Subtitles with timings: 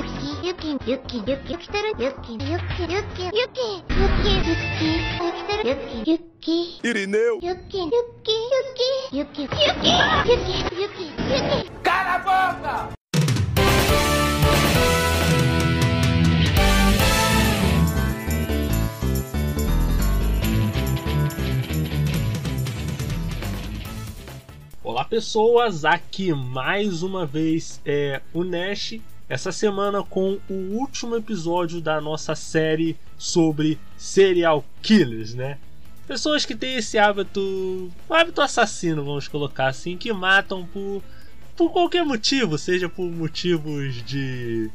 [0.00, 4.84] ユキユキユキユキユキてるユキユキユキユキユキユキ
[5.24, 7.40] ユキてるユキユキ Irineu.
[7.40, 7.90] ユキユ
[8.22, 8.86] キユキ
[9.16, 12.96] ユキユキユキユキユキ Cala a boca!
[24.84, 29.00] Olá pessoas, aqui mais uma vez é o Nash,
[29.31, 35.57] essa semana com o último episódio da nossa série sobre serial killers, né?
[36.05, 37.39] Pessoas que têm esse hábito,
[38.09, 41.01] um hábito assassino, vamos colocar assim, que matam por,
[41.55, 44.69] por qualquer motivo, seja por motivos de,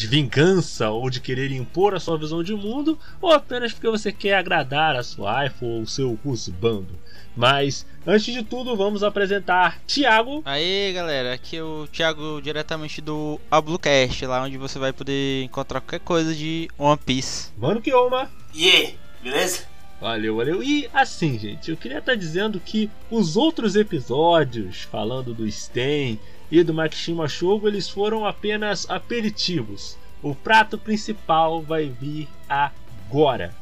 [0.00, 4.10] de vingança ou de querer impor a sua visão de mundo, ou apenas porque você
[4.10, 6.98] quer agradar a sua wife ou o seu husbando.
[7.36, 10.42] Mas, antes de tudo, vamos apresentar Thiago.
[10.46, 15.82] Aí galera, aqui é o Thiago diretamente do Ablucast, lá onde você vai poder encontrar
[15.82, 17.50] qualquer coisa de One Piece.
[17.58, 18.30] Mano Kioma.
[18.54, 19.64] E aí, beleza?
[20.00, 20.62] Valeu, valeu.
[20.62, 26.18] E assim, gente, eu queria estar dizendo que os outros episódios, falando do Sten
[26.50, 29.96] e do Makishima Shogo, eles foram apenas aperitivos.
[30.22, 33.54] O prato principal vai vir agora.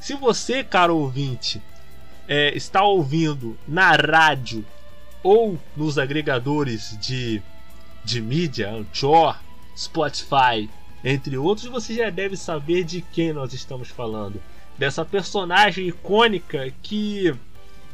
[0.00, 1.62] Se você, caro ouvinte,
[2.26, 4.64] é, está ouvindo na rádio
[5.22, 7.42] ou nos agregadores de,
[8.04, 9.38] de mídia, Anchor,
[9.76, 10.68] Spotify,
[11.04, 14.42] entre outros, você já deve saber de quem nós estamos falando.
[14.78, 17.34] Dessa personagem icônica que,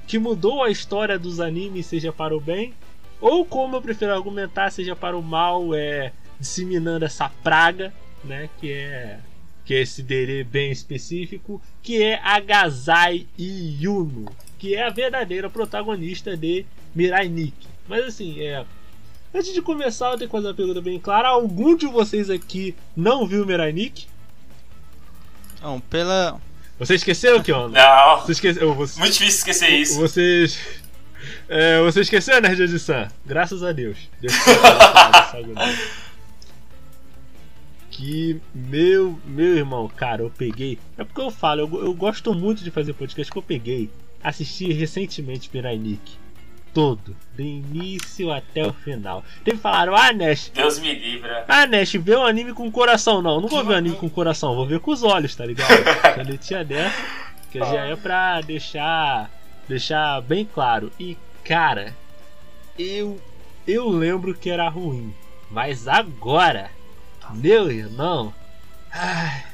[0.06, 2.72] que mudou a história dos animes, seja para o bem,
[3.20, 7.92] ou como eu prefiro argumentar, seja para o mal, é, disseminando essa praga,
[8.24, 9.18] né, que é
[9.68, 14.24] que é esse dere bem específico, que é a Gazai Yuno,
[14.58, 17.68] que é a verdadeira protagonista de Mirai Nikki.
[17.86, 18.64] Mas assim, é.
[19.34, 21.28] Antes de começar, eu tenho que fazer uma pergunta bem clara.
[21.28, 24.06] Algum de vocês aqui não viu Mirai Nikki?
[25.60, 26.40] Não, pela.
[26.78, 27.42] Você esqueceu?
[27.68, 28.74] Não, Você esqueceu.
[28.74, 30.00] Você, muito difícil esquecer isso.
[30.00, 30.58] Vocês.
[31.48, 33.08] É, você esqueceu, Nerd de San?
[33.24, 34.08] Graças a Deus.
[34.20, 34.32] Deus
[35.32, 35.54] sabe?
[37.98, 40.78] que meu meu irmão, cara, eu peguei.
[40.96, 43.90] É porque eu falo, eu, eu gosto muito de fazer podcast que eu peguei.
[44.22, 46.12] Assisti recentemente Nick
[46.72, 49.24] Todo, do início até o final.
[49.44, 50.52] Teve falaram, ah, Nash.
[50.54, 51.44] Deus me livra.
[51.48, 53.20] Ah, Nash, vê o anime com o coração.
[53.20, 55.44] Não, não vou ver o anime com o coração, vou ver com os olhos, tá
[55.44, 55.68] ligado?
[56.14, 57.02] Quando tinha dessa,
[57.50, 59.28] que já é pra deixar,
[59.68, 60.90] deixar bem claro.
[60.98, 61.94] E, cara,
[62.78, 63.20] eu,
[63.66, 65.14] eu lembro que era ruim.
[65.50, 66.70] Mas agora,
[67.34, 68.34] meu irmão.
[68.90, 69.44] Ai,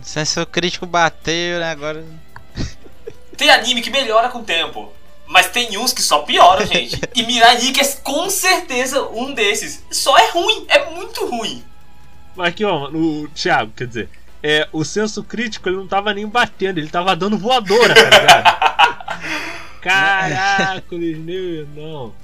[0.00, 1.70] O senso crítico bateu, né?
[1.70, 2.04] Agora.
[3.36, 4.92] Tem anime que melhora com o tempo.
[5.24, 7.00] Mas tem uns que só pioram, gente.
[7.14, 9.82] E Mirai Nikki é com certeza um desses.
[9.90, 11.64] Só é ruim, é muito ruim.
[12.36, 14.10] Mas aqui, ó, o Thiago, quer dizer,
[14.42, 18.71] é, o senso crítico ele não tava nem batendo, ele tava dando voadora, tá ligado?
[19.82, 22.14] Caracoles, meu irmão.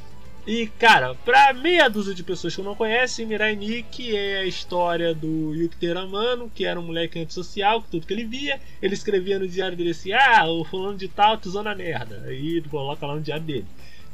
[0.46, 5.14] E, cara, pra meia dúzia de pessoas que não conhecem, Mirai Nikki é a história
[5.14, 9.38] do Yuki Teramano, que era um moleque antissocial, que tudo que ele via, ele escrevia
[9.38, 12.24] no diário dele assim, ah, o fulano de tal te na merda.
[12.26, 13.66] Aí coloca lá no diário dele.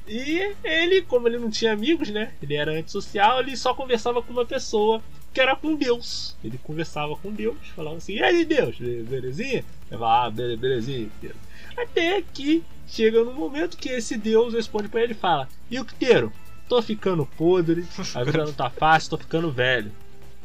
[0.09, 2.33] E ele, como ele não tinha amigos, né?
[2.43, 5.01] Ele era antissocial, ele só conversava com uma pessoa
[5.33, 6.37] que era com Deus.
[6.43, 9.65] Ele conversava com Deus, falava assim, e aí Deus, belezinha?
[9.89, 11.37] Ele falava, ah, belezinha, Deus.
[11.77, 16.33] Até que chega no momento que esse Deus responde para ele e fala: Yuqueiro,
[16.69, 19.93] tô ficando podre, a vida não tá fácil, tô ficando velho.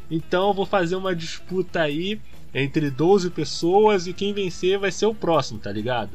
[0.10, 2.20] Então eu vou fazer uma disputa aí
[2.54, 6.12] entre 12 pessoas e quem vencer vai ser o próximo, tá ligado?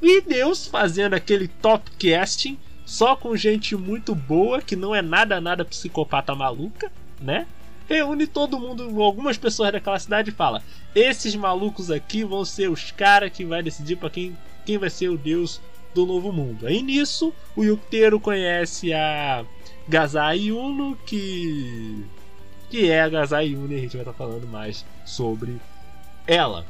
[0.00, 5.40] E Deus fazendo aquele top casting só com gente muito boa, que não é nada,
[5.40, 6.90] nada psicopata maluca,
[7.20, 7.46] né?
[7.88, 10.62] Reúne todo mundo, algumas pessoas daquela cidade e fala:
[10.94, 15.08] esses malucos aqui vão ser os caras que vai decidir para quem quem vai ser
[15.08, 15.60] o deus
[15.94, 16.66] do novo mundo.
[16.66, 19.44] Aí nisso, o Yuktero conhece a
[19.88, 22.04] Gazai Yuno, que
[22.68, 25.60] que é a Gazai Yuno, e a gente vai estar tá falando mais sobre
[26.26, 26.66] ela.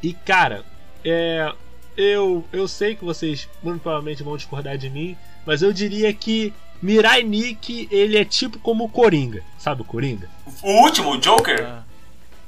[0.00, 0.64] E cara,
[1.04, 1.52] é,
[1.96, 6.54] eu eu sei que vocês muito provavelmente vão discordar de mim, mas eu diria que
[6.82, 9.44] Mirai Nikki, ele é tipo como o Coringa.
[9.56, 10.28] Sabe o Coringa?
[10.62, 11.64] O último, o Joker?
[11.64, 11.84] Ah.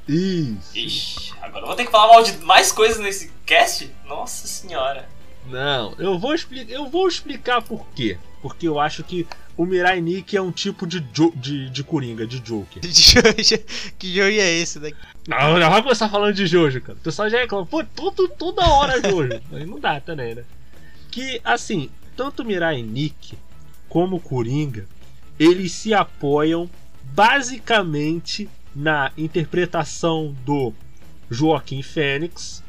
[0.07, 0.77] Isso.
[0.77, 3.89] Ixi, agora eu vou ter que falar mal de mais coisas nesse cast?
[4.05, 5.07] Nossa senhora.
[5.47, 8.17] Não, eu vou explicar, eu vou explicar por quê.
[8.41, 9.25] Porque eu acho que
[9.57, 12.81] o Mirai Nikki é um tipo de, jo de, de Coringa, de Joker.
[13.97, 14.97] que jogo é esse daqui?
[15.27, 16.97] Não, já vai começar falando de Jojo, cara.
[16.97, 19.41] O pessoal já reclama, pô, tudo, toda hora Jojo.
[19.49, 20.43] Mas não dá também, né?
[21.09, 23.37] Que, assim, tanto Mirai Nikki
[23.95, 24.85] como Coringa,
[25.39, 26.69] eles se apoiam
[27.01, 30.73] basicamente na interpretação do
[31.31, 32.61] Joaquim Fênix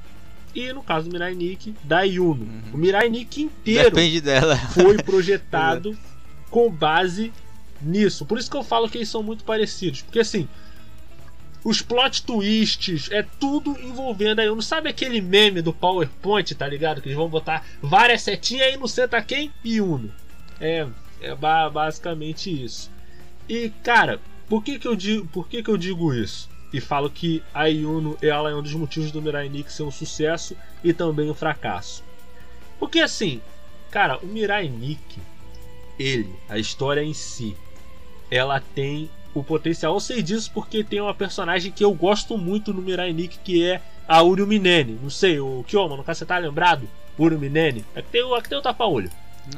[0.55, 2.45] e no caso do Mirai Nikki, da Yuno.
[2.45, 2.75] Uhum.
[2.75, 3.91] O Mirai Nikki inteiro
[4.71, 5.99] foi projetado
[6.49, 7.33] com base
[7.83, 8.25] nisso.
[8.25, 10.03] Por isso que eu falo que eles são muito parecidos.
[10.03, 10.49] Porque assim,
[11.65, 14.63] os plot twists, é tudo envolvendo a Yuno.
[14.63, 17.03] Sabe aquele meme do PowerPoint, tá ligado?
[17.03, 19.51] Que eles vão botar várias setinhas aí no senta quem?
[19.65, 20.13] Yuno.
[20.61, 20.87] É,
[21.21, 22.91] é ba- basicamente isso.
[23.49, 26.49] E cara, por que que eu digo, por que que eu digo isso?
[26.73, 29.91] E falo que a Yuno ela é um dos motivos do Mirai Nikki ser um
[29.91, 32.03] sucesso e também um fracasso.
[32.79, 33.41] Porque assim,
[33.91, 35.21] cara, o Mirai Nikki,
[35.99, 37.57] ele, a história em si,
[38.31, 39.95] ela tem o potencial.
[39.95, 43.65] Eu sei disso porque tem uma personagem que eu gosto muito no Mirai Nikki, que
[43.65, 44.99] é a Uru Minene.
[45.03, 46.89] Não sei, o Kyoma, no caso você tá lembrado?
[47.19, 47.85] Uru Minene?
[47.95, 49.11] Aqui tem, o- aqui tem o tapa-olho.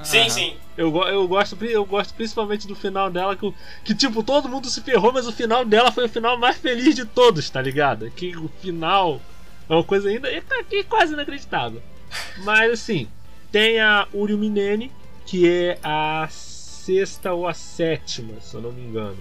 [0.02, 0.28] Sim, Aham.
[0.30, 0.56] sim.
[0.76, 3.52] Eu, eu, gosto, eu gosto principalmente do final dela, que,
[3.84, 6.94] que tipo, todo mundo se ferrou, mas o final dela foi o final mais feliz
[6.94, 8.10] de todos, tá ligado?
[8.10, 9.20] Que o final
[9.68, 11.82] é uma coisa ainda é ca- que quase inacreditável.
[12.38, 13.08] Mas assim,
[13.50, 14.92] tem a Uri Minene,
[15.26, 19.18] que é a sexta ou a sétima, se eu não me engano.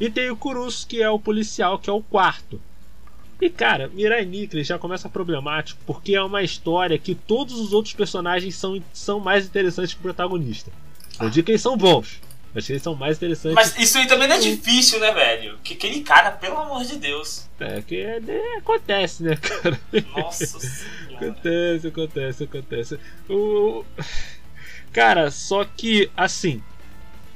[0.00, 2.60] E tem o Kurusu, que é o policial, que é o quarto.
[3.42, 7.92] E cara, Mirai Nikki já começa problemático porque é uma história que todos os outros
[7.92, 10.70] personagens são, são mais interessantes que o protagonista.
[11.18, 12.20] Não digo que eles são bons,
[12.54, 13.56] mas que eles são mais interessantes.
[13.56, 15.58] Mas isso aí também não é difícil, né, velho?
[15.64, 17.48] Que aquele cara, pelo amor de Deus.
[17.58, 19.80] É que é- é- acontece, né, cara?
[20.14, 21.26] Nossa senhora.
[21.26, 22.98] Acontece, acontece, acontece.
[23.28, 23.84] O...
[24.92, 26.62] Cara, só que assim.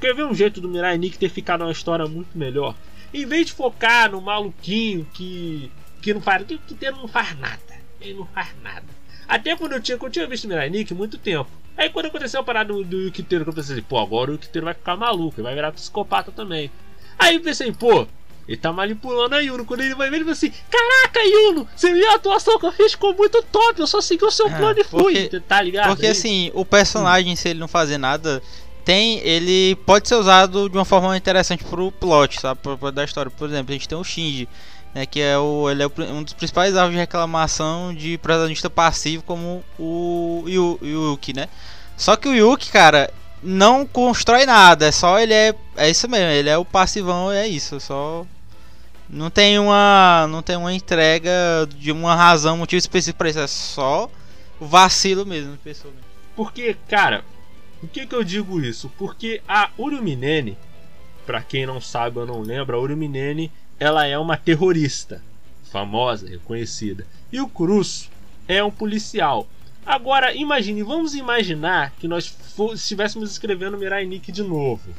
[0.01, 2.77] Quer ver um jeito do Mirai Nikki ter ficado uma história muito melhor?
[3.13, 5.69] Em vez de focar no maluquinho que.
[6.07, 6.47] Que não faz.
[6.47, 7.59] que, que não faz nada.
[8.01, 8.85] Ele não faz nada.
[9.27, 11.51] Até quando eu tinha, quando eu tinha visto muito tempo.
[11.77, 14.65] Aí quando aconteceu a parada do, do Yukiteiro, que eu pensei, pô, agora o Yukiteiro
[14.65, 16.71] vai ficar maluco, ele vai virar psicopata também.
[17.19, 18.07] Aí eu pensei, pô,
[18.47, 19.65] ele tá manipulando a Yuno.
[19.65, 22.73] Quando ele vai ver, ele vai assim: Caraca, Yuno, você viu a atuação que eu
[22.73, 22.93] fiz?
[22.93, 23.81] Ficou muito top.
[23.81, 25.23] Eu só segui o seu Ah, plano e fui.
[25.23, 25.89] porque- tá ligado?
[25.89, 28.41] Porque Aí- assim, o personagem, se ele não fazer nada,
[28.85, 29.19] tem.
[29.19, 32.61] Ele pode ser usado de uma forma interessante pro plot, sabe?
[32.63, 33.31] Pro, pro da história.
[33.33, 34.49] Por exemplo, a gente tem o Shinji,
[34.97, 35.05] né?
[35.05, 35.71] Que é o.
[35.71, 41.35] Ele é um dos principais alvos de reclamação de protagonista passivo como o Yu- Yuki,
[41.35, 41.49] né?
[41.99, 43.13] Só que o Yuki, cara,
[43.43, 44.87] não constrói nada.
[44.87, 45.55] É só ele é.
[45.77, 47.79] É isso mesmo, ele é o passivão, é isso.
[47.79, 48.25] Só.
[49.09, 50.27] Não tem uma.
[50.31, 51.31] Não tem uma entrega
[51.79, 53.39] de uma razão, motivo específico pra isso.
[53.39, 54.11] É só
[54.59, 55.93] vacilo mesmo, pessoa.
[56.35, 57.23] Porque, cara,
[57.81, 58.91] por que, que eu digo isso?
[58.99, 60.57] Porque a Uruminene,
[61.27, 65.23] pra quem não sabe ou não lembra, a Uruminene ela é uma terrorista,
[65.71, 67.07] famosa, reconhecida.
[67.33, 68.11] E o Cruz
[68.49, 69.49] é um policial.
[69.85, 72.35] Agora, imagine, vamos imaginar que nós
[72.75, 74.91] estivéssemos escrevendo Mirai Nikki de novo.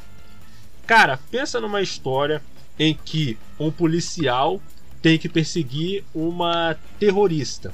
[0.86, 2.42] Cara, pensa numa história
[2.80, 4.62] em que um policial
[5.02, 7.74] tem que perseguir uma terrorista.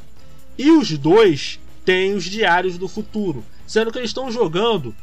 [0.57, 4.95] E os dois têm os diários do futuro, sendo que eles estão jogando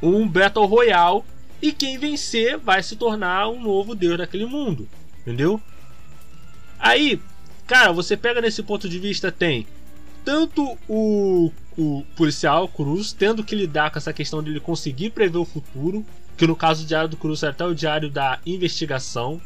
[0.00, 1.22] um Battle Royale
[1.60, 4.88] e quem vencer vai se tornar um novo deus daquele mundo,
[5.20, 5.60] entendeu?
[6.78, 7.20] Aí,
[7.66, 9.66] cara, você pega nesse ponto de vista tem
[10.26, 15.38] tanto o, o policial Cruz tendo que lidar com essa questão de ele conseguir prever
[15.38, 16.04] o futuro,
[16.36, 19.40] que no caso do diário do Cruz é até o diário da investigação,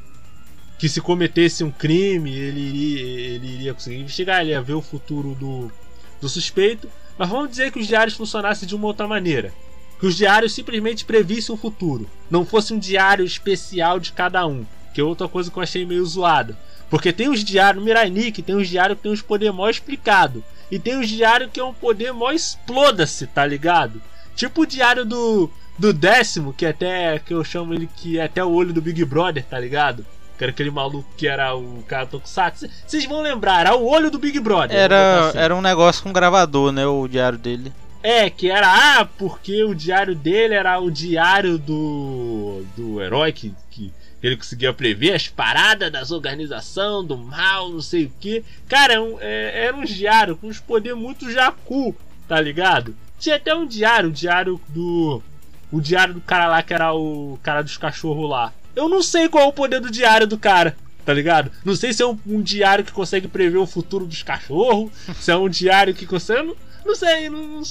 [0.78, 3.00] que se cometesse um crime ele iria,
[3.34, 5.70] ele iria conseguir investigar, ele ia ver o futuro do,
[6.18, 6.88] do suspeito.
[7.18, 9.52] Mas vamos dizer que os diários funcionassem de uma outra maneira.
[10.00, 12.08] Que os diários simplesmente previssem o futuro.
[12.30, 14.64] Não fosse um diário especial de cada um.
[14.94, 16.58] Que é outra coisa que eu achei meio zoada.
[16.88, 19.68] Porque tem os diários, no Mirai Nikki, tem os diários que tem os poderes mó
[19.68, 20.42] explicado.
[20.70, 24.02] E tem os diários que é um poder mó exploda-se, tá ligado?
[24.34, 28.42] Tipo o diário do, do décimo, que até que eu chamo ele que é até
[28.42, 30.04] o olho do Big Brother, tá ligado?
[30.36, 32.68] Que era aquele maluco que era o cara Tokusatsu.
[32.86, 34.76] Vocês vão lembrar, era o olho do Big Brother.
[34.76, 35.38] Era, assim.
[35.38, 36.86] era um negócio com gravador, né?
[36.86, 37.72] O diário dele.
[38.02, 38.66] É, que era,
[39.00, 42.64] ah, porque o diário dele era o diário do.
[42.76, 43.92] do herói que, que
[44.22, 48.42] ele conseguia prever as paradas das organização, do mal, não sei o que.
[48.68, 51.94] Cara, é um- é- era um diário com uns poderes muito jacu,
[52.26, 52.94] tá ligado?
[53.18, 55.22] Tinha até um diário, o diário do.
[55.70, 58.52] O diário do cara lá que era o cara dos cachorros lá.
[58.74, 60.74] Eu não sei qual é o poder do diário do cara.
[61.04, 61.50] Tá ligado?
[61.64, 64.90] Não sei se é um, um diário que consegue prever o futuro dos cachorros.
[65.18, 66.54] se é um diário que consegue.
[66.84, 67.62] Não, sei, não, não,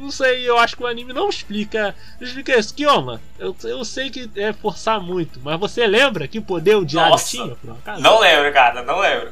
[0.00, 0.48] não sei.
[0.48, 1.94] Eu acho que o anime não explica.
[2.20, 2.74] Não explica isso.
[2.74, 7.10] Kioma, eu, eu sei que é forçar muito, mas você lembra que poder o diário
[7.12, 7.30] Nossa.
[7.30, 7.56] tinha?
[7.64, 8.00] Um?
[8.00, 9.30] Não lembro, cara, não lembro.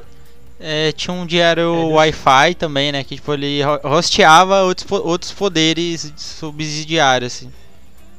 [0.61, 3.03] É, tinha um diário É, Wi-Fi também, né?
[3.03, 7.53] Que tipo, ele ro- rosteava outros, outros poderes subsidiários, assim.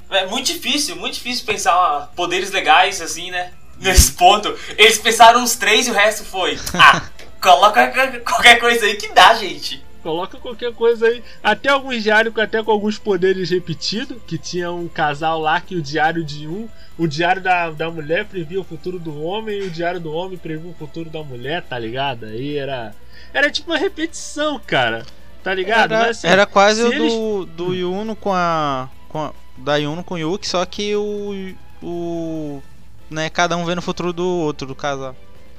[0.09, 3.51] É muito difícil, muito difícil pensar poderes legais assim, né?
[3.79, 4.53] nesse ponto.
[4.77, 6.57] Eles pensaram uns três e o resto foi.
[6.73, 7.01] Ah,
[7.41, 9.83] coloca qualquer coisa aí que dá, gente.
[10.05, 11.23] Coloca qualquer coisa aí.
[11.43, 14.21] Até alguns diários até com alguns poderes repetidos.
[14.27, 16.69] Que tinha um casal lá que o diário de um.
[16.95, 20.37] O diário da, da mulher previa o futuro do homem e o diário do homem
[20.37, 22.27] previa o futuro da mulher, tá ligado?
[22.27, 22.93] Aí era.
[23.33, 25.03] Era tipo uma repetição, cara.
[25.43, 25.95] Tá ligado?
[25.95, 29.33] Era, assim, era quase o eles- do, do Yuno com a, com a.
[29.57, 31.33] Da Yuno com o Yuki, só que o.
[31.81, 32.61] O.
[33.09, 35.15] Né, cada um vendo o futuro do outro, do casal.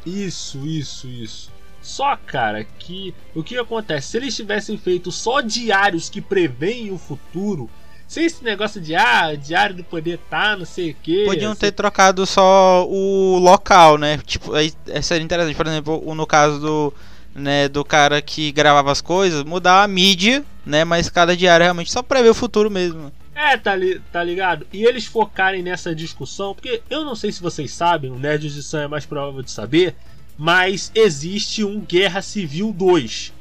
[0.06, 1.50] Isso, isso, isso.
[1.86, 4.08] Só, cara, que o que acontece?
[4.08, 7.70] Se eles tivessem feito só diários que preveem o futuro,
[8.08, 11.24] sem esse negócio de ah, diário do poder tá, não sei o que.
[11.24, 14.18] Podiam ter trocado só o local, né?
[14.26, 16.94] Tipo, aí aí seria interessante, por exemplo, no caso do,
[17.32, 20.84] né, do cara que gravava as coisas, mudar a mídia, né?
[20.84, 23.12] Mas cada diário realmente só prevê o futuro mesmo.
[23.32, 24.66] É, tá, li- tá ligado?
[24.72, 28.62] E eles focarem nessa discussão, porque eu não sei se vocês sabem, o Nerds de
[28.62, 29.94] Sam é mais provável de saber,
[30.36, 33.32] mas existe um Guerra Civil 2,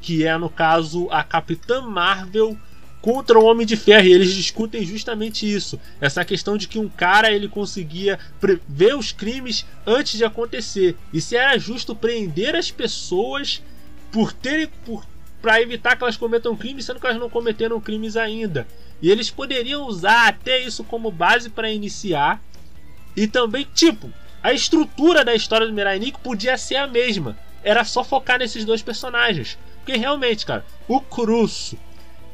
[0.00, 2.56] que é, no caso, a Capitã Marvel
[3.00, 5.78] contra o Homem de Ferro, e eles discutem justamente isso.
[6.00, 10.96] Essa questão de que um cara ele conseguia prever os crimes antes de acontecer.
[11.12, 13.62] E se era justo prender as pessoas
[14.10, 14.68] por terem.
[14.84, 15.06] Por,
[15.40, 18.66] para evitar que elas cometam crimes, sendo que elas não cometeram crimes ainda.
[19.00, 22.42] E eles poderiam usar até isso como base para iniciar.
[23.16, 27.36] E também, tipo, a estrutura da história do Mirai Nikko podia ser a mesma.
[27.62, 29.58] Era só focar nesses dois personagens.
[29.78, 31.76] Porque realmente, cara, o Kurusu.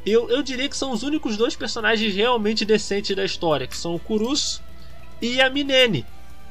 [0.05, 3.65] Eu, eu diria que são os únicos dois personagens realmente decentes da história.
[3.65, 4.61] Que são o Kurusu
[5.21, 6.05] e a Minene.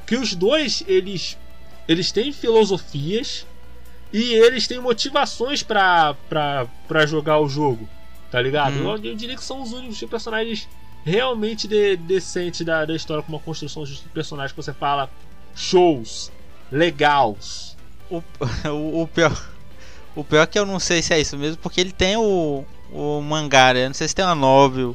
[0.06, 1.38] Que os dois, eles,
[1.86, 3.46] eles têm filosofias.
[4.12, 6.16] E eles têm motivações pra
[7.06, 7.88] jogar o jogo.
[8.30, 8.74] Tá ligado?
[8.74, 8.90] Hum.
[8.90, 10.68] Eu, eu diria que são os únicos personagens
[11.04, 15.10] realmente de, decentes da, da história, com uma construção de personagem que você fala
[15.54, 16.30] shows,
[16.70, 17.76] legais.
[18.10, 18.22] O,
[18.68, 19.50] o, o pior.
[20.16, 22.64] O pior é que eu não sei se é isso mesmo, porque ele tem o,
[22.92, 23.88] o mangá, né?
[23.88, 24.94] Não sei se tem uma novel.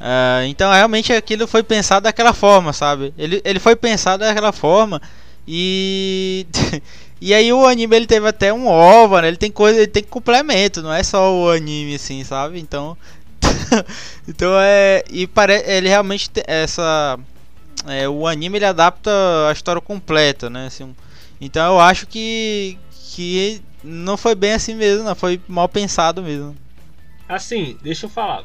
[0.00, 3.14] Ah, então realmente aquilo foi pensado daquela forma, sabe?
[3.16, 5.00] Ele, ele foi pensado daquela forma
[5.46, 6.46] e.
[7.20, 9.28] e aí o anime ele teve até um OVA, né?
[9.28, 12.58] Ele tem coisa, ele tem complemento, não é só o anime assim, sabe?
[12.58, 12.96] Então.
[14.28, 15.02] então é.
[15.10, 15.70] E parece.
[15.70, 17.18] Ele realmente essa.
[17.86, 19.10] É, o anime ele adapta
[19.48, 20.66] a história completa, né?
[20.66, 20.94] Assim,
[21.40, 22.78] então eu acho que.
[22.90, 25.14] que não foi bem assim mesmo, não.
[25.14, 26.56] Foi mal pensado mesmo.
[27.28, 28.44] Assim, deixa eu falar.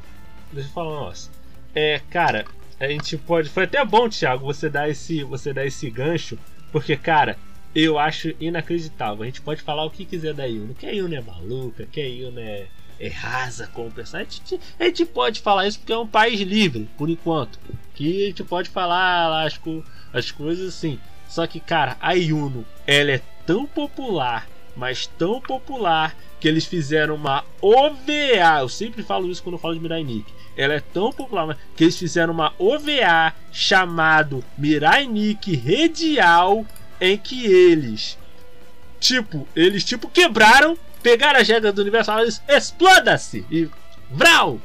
[0.51, 1.31] Deixa eu falar um negócio.
[1.73, 2.45] É, cara,
[2.79, 3.49] a gente pode.
[3.49, 6.37] Foi até bom, Thiago, você dar esse, você dar esse gancho,
[6.71, 7.37] porque, cara,
[7.73, 9.23] eu acho inacreditável.
[9.23, 10.73] A gente pode falar o que quiser da Yuno.
[10.73, 12.67] Que a Yuno é maluca, que a Yuno é, é
[13.07, 14.27] rasa como personagem.
[14.29, 17.57] A gente, a gente pode falar isso porque é um país livre, por enquanto.
[17.95, 19.59] Que a gente pode falar as,
[20.11, 20.99] as coisas assim.
[21.27, 27.15] Só que, cara, a Yuno, ela é tão popular, mas tão popular, que eles fizeram
[27.15, 28.59] uma OVA.
[28.61, 30.33] Eu sempre falo isso quando falo de Mirai Nikki.
[30.55, 36.65] Ela é tão popular que eles fizeram uma OVA chamado Mirai Nikki Redial,
[36.99, 38.17] em que eles,
[38.99, 43.45] tipo, eles tipo quebraram, pegaram as regras do universo e falaram isso, exploda-se!
[43.51, 43.67] E
[44.11, 44.59] vral!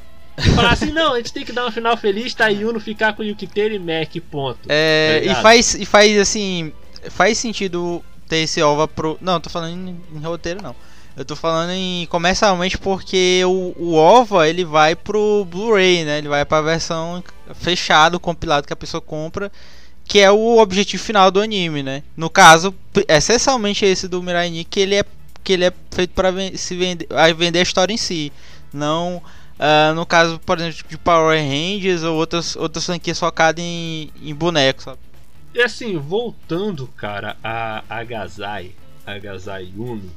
[0.55, 3.23] Falaram assim, não, a gente tem que dar um final feliz, tá Yuno ficar com
[3.23, 4.59] Yukiteru e Mac, ponto.
[4.69, 6.73] É, Tá e faz e faz assim,
[7.09, 10.75] faz sentido ter esse OVA pro, não, tô falando em, em roteiro não.
[11.17, 16.19] Eu tô falando em comercialmente porque o, o OVA ele vai pro Blu-ray, né?
[16.19, 17.23] Ele vai pra versão
[17.55, 19.53] fechado, compilado que a pessoa compra,
[20.05, 22.03] que é o objetivo final do anime, né?
[22.17, 25.05] No caso, p- essencialmente esse do Mirai Nikki, que ele é
[25.45, 28.33] que ele é feito para se vender, a vender a história em si,
[28.73, 29.23] não
[29.59, 34.35] ah, no caso, por exemplo, de Power Rangers ou outras outras franquias focadas em, em
[34.35, 34.99] bonecos, sabe?
[35.55, 38.73] E assim, voltando, cara, a, a Gazai,
[39.07, 40.11] a Gazai Uno,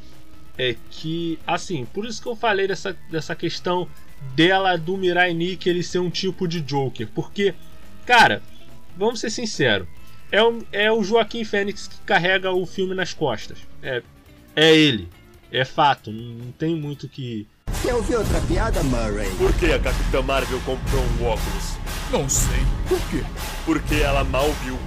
[0.58, 3.88] é que, assim, por isso que eu falei dessa, dessa questão
[4.36, 7.08] dela, do Mirai Nikki, ele ser um tipo de Joker.
[7.14, 7.54] Porque,
[8.04, 8.42] cara,
[8.98, 9.88] vamos ser sinceros,
[10.32, 13.60] é o, é o Joaquim Fênix que carrega o filme nas costas.
[13.84, 14.02] É,
[14.56, 15.08] é ele.
[15.52, 17.48] É fato, não, não tem muito que.
[17.82, 19.30] Quer ouvir outra piada, Murray?
[19.38, 21.78] Por que a Capitã Marvel comprou um óculos?
[22.12, 22.60] Não sei.
[22.88, 23.24] Por quê?
[23.66, 24.78] Porque ela mal viu.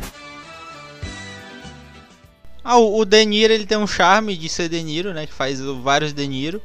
[2.63, 5.27] Ah, o, o De Niro, ele tem um charme de ser De Niro, né?
[5.27, 6.61] Que faz vários De Niro.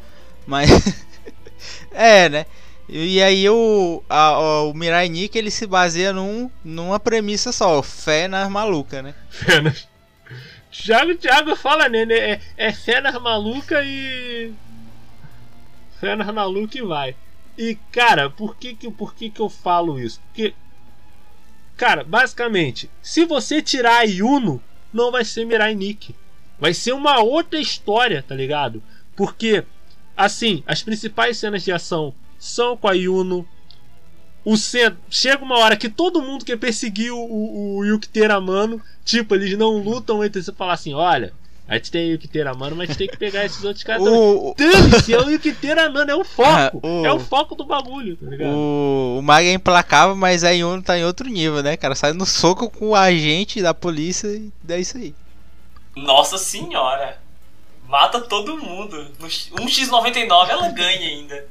[0.46, 0.70] Mas.
[1.92, 2.46] é, né?
[2.88, 7.82] E aí o, a- a- o Mirai Nikki ele se baseia num, numa premissa só,
[7.82, 9.16] fé nas malucas, né?
[9.30, 9.88] Fenas.
[10.84, 12.06] Thiago, Thiago fala, né?
[12.06, 14.52] né, É, é Fenas maluca e.
[16.00, 17.16] Fenas maluca e vai.
[17.58, 20.22] E, cara, por que que, por que que eu falo isso?
[20.28, 20.54] Porque.
[21.78, 24.62] Cara, basicamente, se você tirar a Yuno,
[24.94, 26.16] não vai ser Mirai Nikki.
[26.60, 28.82] Vai ser uma outra história, tá ligado?
[29.16, 29.66] Porque,
[30.16, 33.48] assim, as principais cenas de ação são com a Yuno.
[34.46, 34.56] O.
[35.10, 38.80] Chega uma hora que todo mundo quer perseguir o, o, o Yuki Teramano.
[39.04, 41.34] Tipo, eles não lutam entre e falar assim: olha,
[41.68, 44.04] a gente tem o Yuki Teramano, mas a gente tem que pegar esses outros caras.
[44.08, 46.48] O, Dane-se, é o Yuki Teramano, é o foco.
[46.50, 48.50] Ah, o- É o foco do bagulho, tá ligado?
[48.56, 51.96] o, o Mag é implacável, mas a Yuno tá em outro nível, né, cara?
[51.96, 55.14] Sai no soco com o agente da polícia e é isso aí.
[55.96, 57.18] Nossa senhora.
[57.88, 59.08] Mata todo mundo.
[59.20, 61.46] No X- 1x99 ela ganha ainda.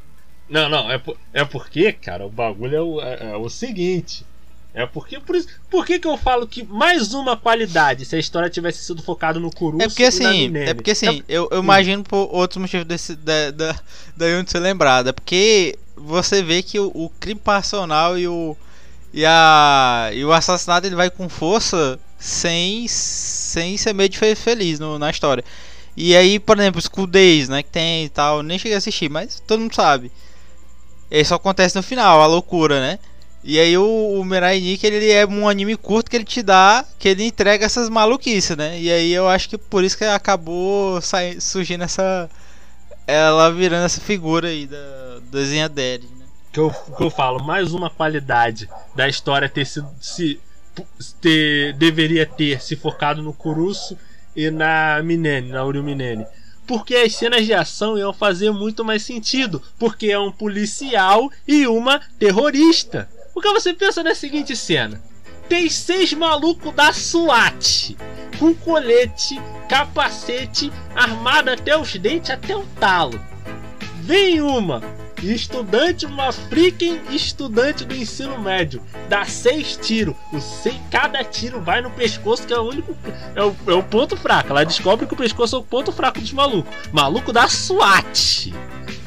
[0.55, 4.25] Não, não, é, por- é porque, cara, o bagulho é o, é, é o seguinte.
[4.73, 8.21] É porque, por isso, por que, que eu falo que mais uma qualidade se a
[8.21, 12.05] história tivesse sido focada no Kurusu É porque assim, é porque assim, eu, eu imagino
[12.05, 13.73] por outros motivos desse, da, da,
[14.17, 15.13] da ser lembrada.
[15.13, 18.57] Porque você vê que o, o crime passional e o.
[19.13, 24.35] E, a, e o assassinato ele vai com força sem, sem ser meio de fe-
[24.37, 25.45] feliz no, na história.
[25.97, 29.09] E aí, por exemplo, os Days, né, que tem e tal, nem cheguei a assistir,
[29.09, 30.11] mas todo mundo sabe.
[31.11, 32.99] Isso acontece no final, a loucura, né?
[33.43, 36.85] E aí o, o Mirai Nikki, ele é um anime curto que ele te dá,
[36.99, 38.81] que ele entrega essas maluquices, né?
[38.81, 40.99] E aí eu acho que por isso que acabou
[41.41, 42.29] surgindo essa...
[43.07, 46.25] Ela virando essa figura aí da desenha Dead, né?
[46.55, 49.89] que eu, que eu falo, mais uma qualidade da história ter sido.
[50.01, 50.41] Se,
[51.21, 53.99] ter, deveria ter se focado no Kurusu
[54.37, 56.25] e na Minene, na Uriu Minene.
[56.67, 59.63] Porque as cenas de ação iam fazer muito mais sentido.
[59.79, 63.09] Porque é um policial e uma terrorista.
[63.33, 65.03] Porque você pensa na seguinte cena:
[65.49, 67.97] tem seis malucos da SWAT
[68.39, 73.21] com colete, capacete, armado até os dentes, até o talo.
[74.03, 74.83] Vem uma
[75.33, 80.15] estudante, uma freaking estudante do ensino médio, dá seis tiros.
[80.33, 82.97] O seis, cada tiro vai no pescoço, que é o único.
[83.35, 84.51] É o, é o ponto fraco.
[84.51, 86.73] Ela descobre que o pescoço é o ponto fraco dos malucos.
[86.93, 88.53] Maluco da SWAT.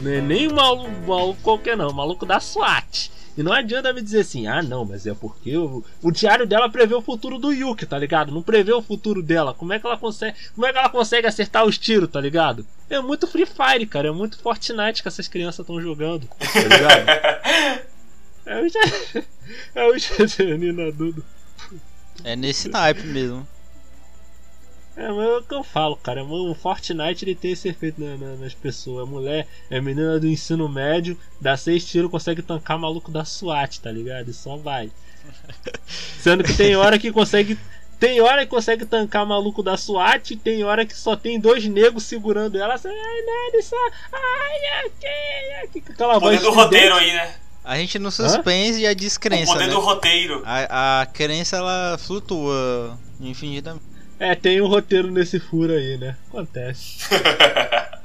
[0.01, 1.91] Não é nem maluco, maluco qualquer, não.
[1.91, 3.11] Maluco da SWAT.
[3.37, 6.67] E não adianta me dizer assim, ah não, mas é porque o, o diário dela
[6.67, 8.31] prevê o futuro do Yuki, tá ligado?
[8.31, 9.53] Não prevê o futuro dela.
[9.53, 10.35] Como é que ela consegue.
[10.55, 12.65] Como é que ela consegue acertar os tiros, tá ligado?
[12.89, 14.07] É muito Free Fire, cara.
[14.07, 17.85] É muito Fortnite que essas crianças estão jogando, tá ligado?
[18.47, 18.67] é o
[19.75, 21.23] É o Janina Dudo.
[22.23, 23.47] É nesse naipe mesmo.
[24.97, 26.23] É, mas é o que eu falo, cara.
[26.23, 29.03] O Fortnite ele tem esse efeito na- na- nas pessoas.
[29.03, 33.79] A mulher é menina do ensino médio, dá seis tiros, consegue tancar maluco da SWAT,
[33.79, 34.29] tá ligado?
[34.29, 34.89] E só vai.
[36.19, 37.57] Sendo que tem hora que consegue.
[37.99, 42.03] Tem hora que consegue tancar maluco da SWAT, tem hora que só tem dois negros
[42.03, 42.75] segurando ela.
[42.75, 43.75] Assim, ai, nada, só.
[44.13, 45.91] Ai, aqui, aqui.
[45.91, 47.35] Aquela O poder voz do roteiro aí, né?
[47.63, 49.73] A gente no suspense e a O descrença, poder né?
[49.73, 50.41] do roteiro.
[50.45, 53.83] A, a crença ela flutua infinitamente.
[54.19, 56.15] É, tem um roteiro nesse furo aí, né?
[56.29, 56.99] Acontece.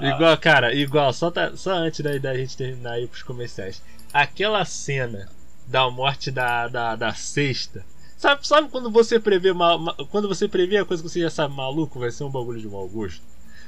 [0.00, 3.82] Igual, cara, igual, só, tá, só antes da, da gente terminar aí pros comerciais.
[4.12, 5.28] Aquela cena
[5.66, 7.84] da morte da, da, da sexta.
[8.16, 11.30] Sabe, sabe quando você prevê ma- ma- quando você prevê a coisa que você já
[11.30, 13.22] sabe maluco, vai ser um bagulho de mau gosto?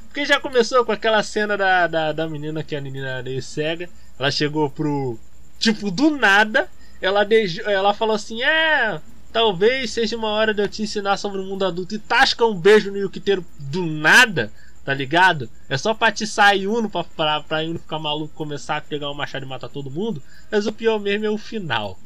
[0.04, 3.88] Porque já começou com aquela cena da, da, da menina que a menina meio cega.
[4.18, 5.18] Ela chegou pro.
[5.58, 6.68] Tipo, do nada,
[7.00, 9.00] ela, dej- ela falou assim: É,
[9.36, 11.94] talvez seja uma hora de eu te ensinar sobre o mundo adulto.
[11.94, 14.50] E tasca um beijo no Yukiteiro do nada,
[14.82, 15.50] tá ligado?
[15.68, 19.14] É só pra atiçar Yuno, pra, pra, pra Yuno ficar maluco, começar a pegar o
[19.14, 20.22] machado e matar todo mundo.
[20.50, 21.98] Mas o pior mesmo é o final.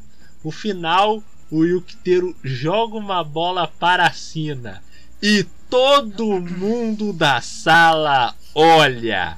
[0.43, 4.83] O final, o Yukiteiro joga uma bola para a Sina.
[5.23, 9.37] E todo mundo da sala olha.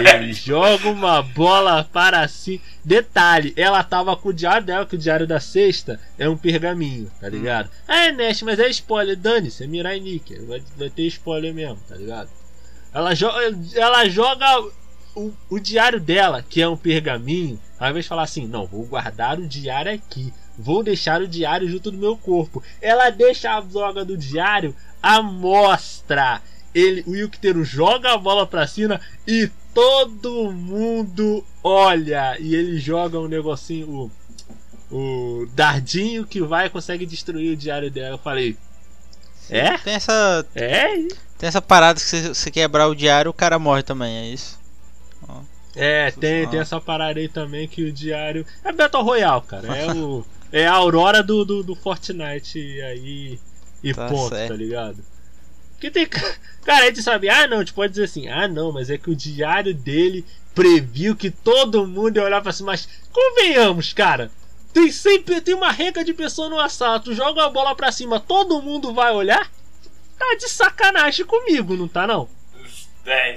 [0.00, 2.60] Ele joga uma bola para si.
[2.84, 7.10] Detalhe, ela tava com o diário dela, que o diário da sexta é um pergaminho,
[7.20, 7.70] tá ligado?
[7.86, 10.36] Ah, é Nest, mas é spoiler, dane-se, é Mirai Nikki.
[10.40, 12.30] Vai, vai ter spoiler mesmo, tá ligado?
[12.92, 13.28] Ela, jo
[13.74, 14.46] ela joga
[15.14, 18.84] o, o diário dela, que é um pergaminho, ao invés de falar assim, não, vou
[18.84, 20.32] guardar o diário aqui.
[20.56, 22.62] Vou deixar o diário junto do meu corpo.
[22.80, 26.40] Ela deixa a droga do diário à mostra.
[26.74, 32.36] Ele, o Yukiteru joga a bola pra cima e todo mundo olha.
[32.40, 34.10] E ele joga um negocinho,
[34.90, 38.14] o, o dardinho que vai e consegue destruir o diário dela.
[38.14, 38.56] Eu falei,
[39.50, 39.76] é?
[39.78, 40.88] Tem essa, É?
[41.38, 44.58] tem essa parada que se você quebrar o diário, o cara morre também, é isso?
[45.76, 48.46] É, tem, tem essa parada aí também que o diário.
[48.62, 49.76] É Battle Royale, cara.
[49.76, 53.38] É, o, é a aurora do, do, do Fortnite aí.
[53.82, 54.50] E Tá ponto, certo.
[54.50, 54.98] tá ligado?
[55.84, 56.06] Porque tem.
[56.06, 58.88] ca- Cara, a gente sabe, ah não, a gente pode dizer assim, ah não, mas
[58.88, 62.72] é que o diário dele previu que todo mundo ia olhar pra cima.
[62.72, 64.30] Mas convenhamos, cara.
[64.72, 68.62] Tem sempre tem uma regra de pessoa no assalto, joga a bola pra cima, todo
[68.62, 69.50] mundo vai olhar?
[70.18, 72.28] Tá de sacanagem comigo, não tá não?
[73.04, 73.34] É.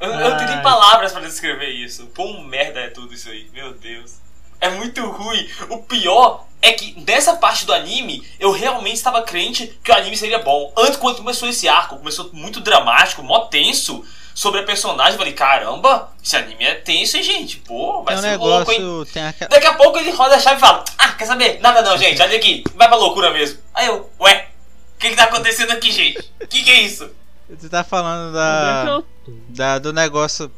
[0.00, 2.06] Eu, eu não tenho palavras pra descrever isso.
[2.08, 3.46] Pô, merda é tudo isso aí.
[3.52, 4.16] Meu Deus.
[4.60, 5.46] É muito ruim.
[5.68, 10.16] O pior é que nessa parte do anime, eu realmente estava crente que o anime
[10.16, 10.72] seria bom.
[10.74, 14.02] Antes, quando começou esse arco, começou muito dramático, mó tenso
[14.34, 15.12] sobre a personagem.
[15.12, 17.58] Eu falei, caramba, esse anime é tenso, hein, gente?
[17.58, 18.78] Pô, vai Tem um ser louco, hein?
[18.78, 19.12] negócio.
[19.12, 19.50] Tem aquela.
[19.50, 21.60] Daqui a pouco ele roda a chave e fala: Ah, quer saber?
[21.60, 23.58] Nada não, gente, olha aqui, vai pra loucura mesmo.
[23.74, 24.48] Aí eu, ué,
[24.96, 26.18] o que que tá acontecendo aqui, gente?
[26.40, 27.10] O que que é isso?
[27.50, 29.02] Você tá falando da.
[29.50, 30.50] da do negócio.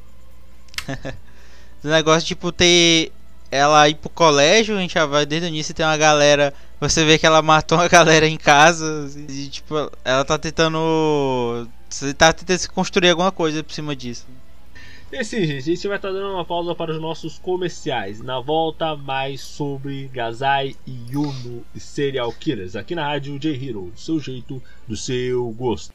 [1.82, 3.10] do negócio, tipo, ter.
[3.50, 6.52] Ela ir pro colégio, a gente já vai desde o início tem uma galera.
[6.80, 9.10] Você vê que ela matou uma galera em casa.
[9.28, 11.68] E, tipo, ela tá tentando.
[11.88, 14.26] Você tá tentando se construir alguma coisa por cima disso.
[15.12, 18.20] E assim, gente, a gente vai estar dando uma pausa para os nossos comerciais.
[18.20, 22.74] Na volta, mais sobre Gazai e Yuno e Serial Killers.
[22.74, 25.94] Aqui na rádio J Hero, do seu jeito, do seu gosto.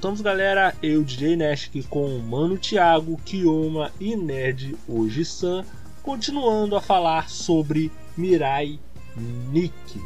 [0.00, 0.74] Voltamos, galera.
[0.82, 5.62] Eu, DJ Neshik, com o Mano Thiago, Kiyoma e Nerd Oji-san,
[6.02, 8.80] continuando a falar sobre Mirai
[9.14, 10.02] Nikki,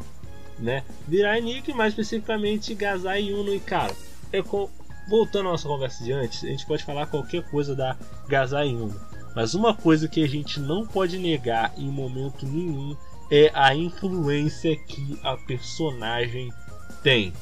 [0.59, 0.83] né?
[1.07, 3.55] Mirai Nikki, mais especificamente Gazai Uno.
[3.55, 3.95] E cara,
[4.33, 4.69] é com...
[5.09, 9.01] voltando à nossa conversa de antes, a gente pode falar qualquer coisa da Gazai Uno,
[9.37, 12.97] mas uma coisa que a gente não pode negar em momento nenhum
[13.31, 16.53] é a influência que a personagem
[17.01, 17.33] tem.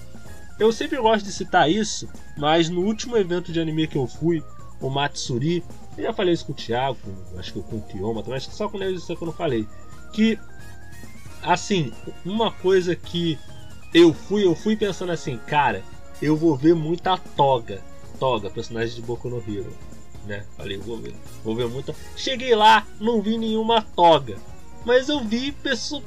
[0.62, 4.44] Eu sempre gosto de citar isso, mas no último evento de anime que eu fui,
[4.80, 5.64] o Matsuri,
[5.98, 6.98] eu já falei isso com o Thiago,
[7.36, 9.32] acho que com o Kiyoma também, acho que só com eles isso que eu não
[9.32, 9.66] falei.
[10.12, 10.38] Que,
[11.42, 11.92] assim,
[12.24, 13.36] uma coisa que
[13.92, 15.82] eu fui, eu fui pensando assim, cara,
[16.22, 17.82] eu vou ver muita Toga,
[18.20, 19.76] Toga, personagem de Boku no Hero,
[20.26, 20.44] né?
[20.56, 21.92] Falei, vou ver, vou ver muita.
[22.16, 24.38] Cheguei lá, não vi nenhuma Toga,
[24.84, 26.04] mas eu vi pessoas,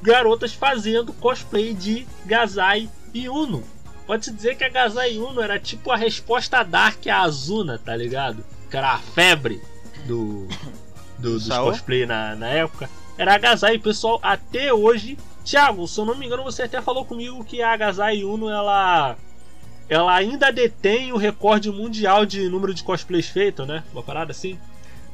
[0.00, 3.62] garotas fazendo cosplay de Gazai e Uno.
[4.06, 8.44] Pode-se dizer que a Gazai Uno era tipo a resposta Dark à Azuna, tá ligado?
[8.70, 9.60] Que era a febre
[10.06, 10.46] do,
[11.18, 11.70] do, dos Saô?
[11.70, 12.88] cosplay na, na época.
[13.18, 15.18] Era a Gazai, pessoal, até hoje.
[15.44, 19.16] Thiago, se eu não me engano, você até falou comigo que a Gazai Uno ela.
[19.88, 23.84] Ela ainda detém o recorde mundial de número de cosplays feitos, né?
[23.92, 24.58] Uma parada assim.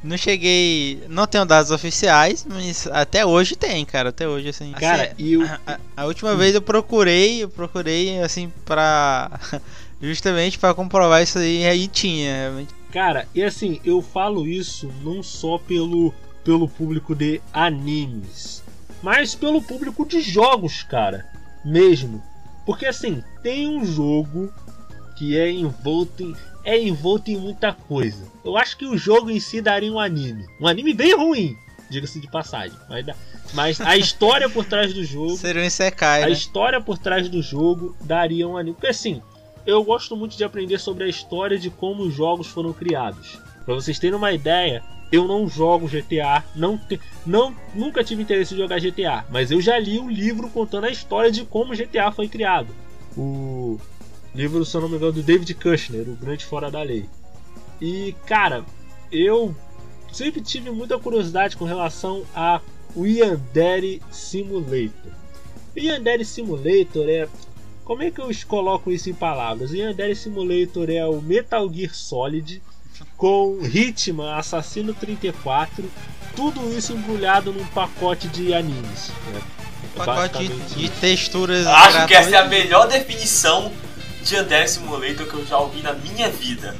[0.03, 1.01] Não cheguei.
[1.07, 4.09] Não tenho dados oficiais, mas até hoje tem, cara.
[4.09, 4.71] Até hoje, assim.
[4.73, 9.39] Cara, assim, e o, a, a última vez eu procurei, eu procurei, assim, pra.
[10.01, 12.73] Justamente pra comprovar isso aí, aí tinha, realmente.
[12.91, 16.13] Cara, e assim, eu falo isso não só pelo
[16.43, 18.61] pelo público de animes,
[19.01, 21.25] mas pelo público de jogos, cara,
[21.63, 22.21] mesmo.
[22.65, 24.53] Porque assim, tem um jogo
[25.15, 28.25] que é envolto em, é envolto em muita coisa.
[28.43, 30.45] Eu acho que o jogo em si daria um anime.
[30.59, 31.57] Um anime bem ruim,
[31.89, 32.77] diga-se de passagem.
[32.89, 33.05] Mas,
[33.53, 35.37] mas a história por trás do jogo.
[35.37, 36.31] Seria um Isekai, A né?
[36.31, 38.75] história por trás do jogo daria um anime.
[38.75, 39.21] Porque assim,
[39.65, 43.39] eu gosto muito de aprender sobre a história de como os jogos foram criados.
[43.65, 48.53] Pra vocês terem uma ideia, eu não jogo GTA, não, te, não nunca tive interesse
[48.53, 52.11] em jogar GTA, mas eu já li um livro contando a história de como GTA
[52.11, 52.75] foi criado.
[53.15, 53.79] O
[54.35, 57.05] livro, se eu não me engano, do David Kushner, o Grande Fora da Lei.
[57.81, 58.63] E, cara,
[59.11, 59.55] eu
[60.11, 62.61] sempre tive muita curiosidade com relação a
[62.95, 65.11] o Yandere Simulator.
[65.75, 67.27] Yandere Simulator é.
[67.83, 69.73] Como é que eu coloco isso em palavras?
[69.73, 72.61] Yandere Simulator é o Metal Gear Solid
[73.17, 75.83] com Hitman, Assassino 34,
[76.35, 79.11] tudo isso embrulhado num pacote de animes.
[79.33, 79.41] Né?
[79.95, 81.67] Pacote de, de texturas.
[81.67, 83.71] Acho que essa é a melhor definição
[84.23, 86.75] de Yandere Simulator que eu já ouvi na minha vida.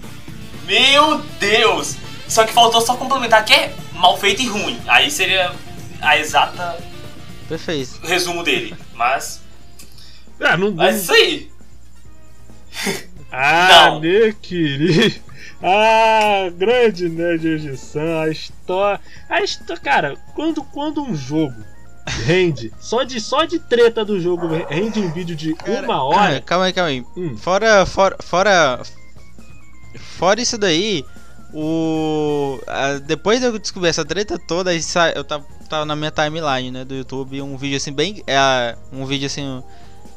[0.66, 1.96] Meu Deus!
[2.28, 4.80] Só que faltou só complementar que é mal feito e ruim.
[4.88, 5.52] Aí seria
[6.02, 6.78] a exata
[7.48, 8.00] Perfeito.
[8.04, 8.76] resumo dele.
[8.94, 9.42] Mas.
[10.40, 11.52] Ah, não, Mas isso aí.
[13.36, 14.00] Ah, Não.
[14.00, 15.22] meu querido.
[15.66, 19.00] Ah, grande nerd edição, a história.
[19.30, 19.82] A história.
[19.82, 21.56] Cara, quando, quando um jogo
[22.06, 26.42] rende, só de, só de treta do jogo rende um vídeo de uma Ah, hora.
[26.42, 27.06] calma aí, calma aí.
[27.16, 27.36] Hum.
[27.38, 28.82] Fora, fora, fora.
[30.18, 31.06] Fora isso daí,
[31.54, 32.60] o.
[32.68, 36.12] a- depois de eu descobrir essa treta toda, aí sa- eu tava, tava na minha
[36.12, 38.24] timeline, né, do YouTube, um vídeo assim bem.
[38.28, 39.62] É, um vídeo assim.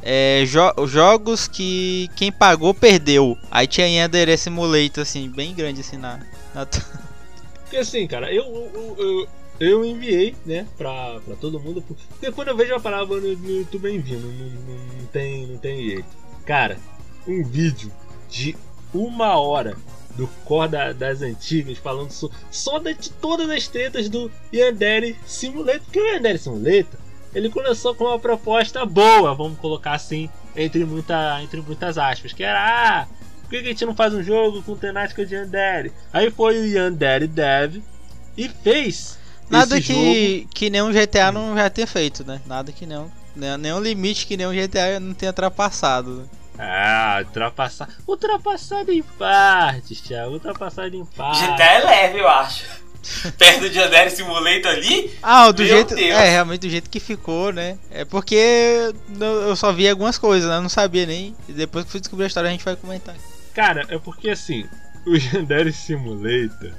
[0.08, 3.36] É, jo- jogos que quem pagou perdeu.
[3.50, 6.20] Aí tinha Yandere Simulator, assim, bem grande assim na.
[6.54, 6.64] na
[7.64, 9.28] Porque assim, cara, eu, eu, eu,
[9.60, 11.82] eu enviei, né, pra, pra todo mundo.
[11.82, 14.18] Porque quando eu vejo a palavra no, no YouTube, eu envio.
[14.20, 16.08] Não, não, não tem, não tem jeito.
[16.44, 16.78] Cara,
[17.26, 17.90] um vídeo
[18.30, 18.56] de
[18.94, 19.76] uma hora
[20.16, 25.80] do Core da- das antigas, falando so- só de, todas as tretas do Yandere Simulator.
[25.82, 26.98] Porque o Yandere Simulator,
[27.34, 32.42] ele começou com uma proposta boa, vamos colocar assim, entre, muita, entre muitas aspas, que
[32.42, 32.58] era,
[33.02, 33.06] ah,
[33.42, 35.92] por que que a gente não faz um jogo com temática de Yandere?
[36.12, 37.82] Aí foi o Yandere Dev
[38.38, 39.18] e fez
[39.50, 42.40] Nada esse que, que nenhum GTA não já tenha feito, né?
[42.46, 43.08] Nada que nenhum.
[43.34, 46.16] né, Nenhum limite que nenhum GTA não tenha ultrapassado.
[46.16, 46.24] Né?
[46.58, 47.88] Ah, ultrapassar.
[48.06, 50.32] Ultrapassado em partes, Thiago.
[50.32, 51.42] Ultrapassado em partes.
[51.42, 52.64] GTA é leve, eu acho.
[53.38, 55.12] Perto de Yandere Simulator ali.
[55.22, 55.94] Ah, do Meu jeito.
[55.94, 56.10] Deus.
[56.10, 57.78] É, realmente do jeito que ficou, né?
[57.90, 60.56] É porque não- eu só vi algumas coisas, né?
[60.56, 61.36] Eu não sabia nem.
[61.48, 63.14] E depois que fui descobrir a história a gente vai comentar.
[63.54, 64.66] Cara, é porque assim,
[65.06, 66.72] o Yandere Simulator,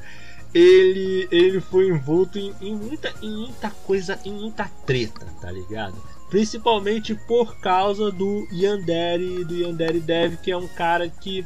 [0.53, 5.95] ele, ele foi envolto em, em muita, em muita coisa, em muita treta, tá ligado?
[6.29, 11.45] Principalmente por causa do Yandere, do Yandere Dev, que é um cara que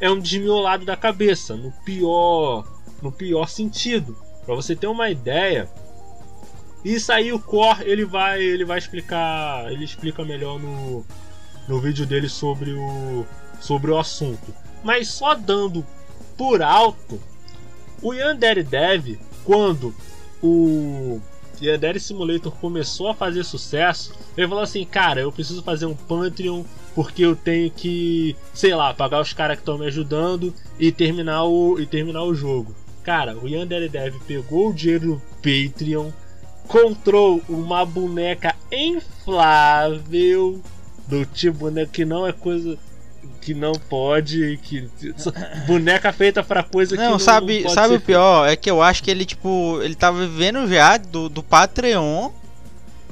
[0.00, 2.66] é um desmiolado da cabeça, no pior,
[3.00, 4.16] no pior sentido.
[4.44, 5.68] Pra você ter uma ideia,
[6.84, 11.04] isso aí o Core ele vai, ele vai explicar, ele explica melhor no,
[11.68, 13.24] no vídeo dele sobre o,
[13.60, 14.52] sobre o assunto.
[14.82, 15.86] Mas só dando
[16.36, 17.20] por alto,
[18.02, 19.94] o Yandere Dev, quando
[20.42, 21.20] o
[21.60, 26.64] Yandere Simulator começou a fazer sucesso, ele falou assim: Cara, eu preciso fazer um Patreon
[26.94, 31.44] porque eu tenho que, sei lá, pagar os caras que estão me ajudando e terminar
[31.44, 32.74] o, e terminar o jogo.
[33.02, 36.10] Cara, o Yandere Dev pegou o dinheiro do Patreon,
[36.68, 40.60] comprou uma boneca inflável
[41.08, 42.78] do tipo boneca que não é coisa
[43.42, 44.88] que não pode que
[45.66, 48.48] boneca feita pra coisa que Não, não sabe, não sabe o pior?
[48.48, 52.30] É que eu acho que ele, tipo, ele tava vivendo já do, do Patreon.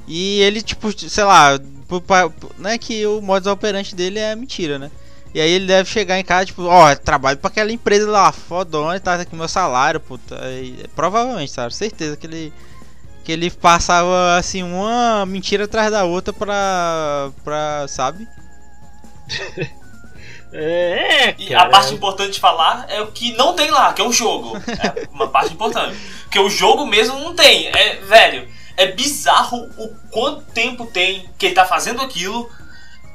[0.06, 1.58] E ele, tipo, sei lá,
[2.58, 4.90] não é que o modus operandi dele é mentira, né?
[5.32, 8.98] E aí ele deve chegar em casa, tipo, ó, trabalho pra aquela empresa lá, fodona,
[8.98, 10.36] tá aqui meu salário, puta.
[10.50, 11.74] E, provavelmente, sabe?
[11.74, 12.52] Certeza que ele.
[13.22, 17.30] Que ele passava assim uma mentira atrás da outra pra.
[17.44, 17.86] pra.
[17.88, 18.26] sabe?
[20.52, 24.02] É, E cara, a parte importante de falar é o que não tem lá, que
[24.02, 24.56] é o jogo.
[24.56, 25.96] É uma parte importante.
[26.24, 27.68] Porque o jogo mesmo não tem.
[27.68, 32.50] É, velho, é bizarro o quanto tempo tem que ele tá fazendo aquilo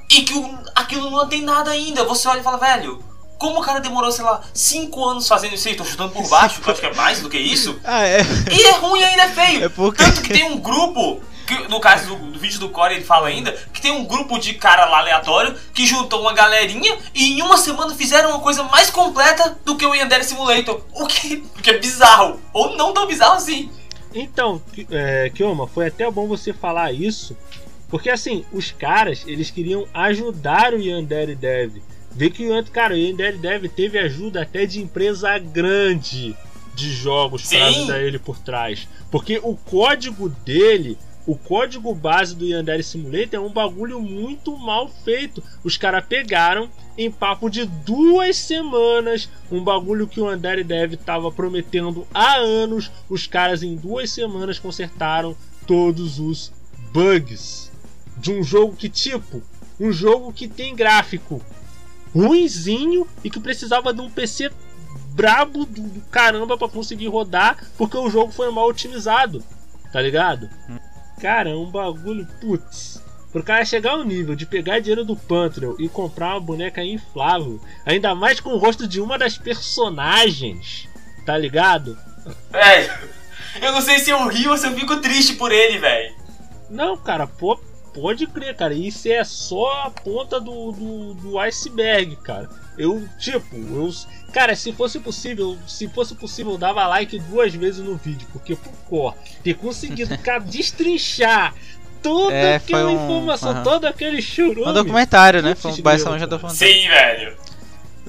[0.10, 2.04] e que o- aquilo não tem nada ainda.
[2.06, 3.04] Você olha e fala, velho,
[3.38, 5.76] como o cara demorou, sei lá, 5 anos fazendo isso aí?
[5.76, 7.80] Tô chutando por baixo, acho que é mais do que isso.
[7.86, 8.22] Ah, é.
[8.52, 9.64] E é ruim ainda é feio.
[9.66, 12.96] É porque- Tanto que tem um grupo, que, no caso do, do vídeo do Core
[12.96, 16.98] ele fala ainda, que tem um grupo de cara lá aleatório que juntou uma galerinha
[17.14, 20.82] e em uma semana fizeram uma coisa mais completa do que o Yandere Simulator.
[20.94, 22.40] O que, o que é bizarro.
[22.52, 23.70] Ou não tão bizarro assim.
[24.14, 27.36] Então, é, Kioma, foi até bom você falar isso,
[27.90, 31.78] porque assim, os caras, eles queriam ajudar o Yandere Dev.
[32.16, 36.36] Vê que o cara, o Yandere Dev teve ajuda até de empresa grande
[36.74, 38.88] de jogos para ajudar ele por trás.
[39.12, 40.98] Porque o código dele
[41.28, 45.42] o código base do Yandere Simulator é um bagulho muito mal feito.
[45.64, 51.32] Os caras pegaram em papo de duas semanas um bagulho que o Yandere Dev estava
[51.32, 52.92] prometendo há anos.
[53.10, 56.52] Os caras em duas semanas consertaram todos os
[56.94, 57.72] bugs
[58.18, 59.42] de um jogo que tipo
[59.80, 61.42] um jogo que tem gráfico
[62.16, 64.50] ruinzinho e que precisava de um PC
[65.10, 69.44] brabo do caramba para conseguir rodar porque o jogo foi mal otimizado,
[69.92, 70.50] tá ligado?
[70.70, 70.80] Hum.
[71.22, 73.04] Cara, é um bagulho, putz.
[73.32, 77.60] Pro cara chegar ao nível de pegar dinheiro do Pantro e comprar uma boneca inflável,
[77.86, 80.88] ainda mais com o rosto de uma das personagens,
[81.26, 81.98] tá ligado?
[82.50, 82.94] Velho,
[83.62, 86.16] eu não sei se eu rio ou se eu fico triste por ele, velho.
[86.70, 87.60] Não, cara, pô,
[87.96, 88.74] pode crer, cara.
[88.74, 92.50] Isso é só a ponta do, do, do iceberg, cara.
[92.78, 93.90] Eu, tipo, eu.
[94.34, 98.58] Cara, se fosse possível, se fosse possível, eu dava like duas vezes no vídeo, porque
[98.90, 101.56] pô, ter conseguido cara, destrinchar
[102.04, 102.96] toda é, aquela um...
[102.96, 103.64] informação, uhum.
[103.64, 104.70] todo aquele churume.
[104.70, 105.56] Um documentário, né?
[105.56, 107.38] Foi um baixão já tô Sim, velho.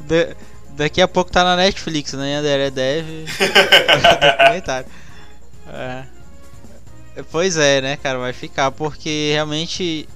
[0.02, 0.36] De,
[0.70, 2.34] daqui a pouco tá na Netflix, né?
[2.34, 3.06] André Dev.
[4.38, 4.86] documentário.
[5.68, 6.15] É.
[7.30, 10.08] Pois é, né, cara, vai ficar porque realmente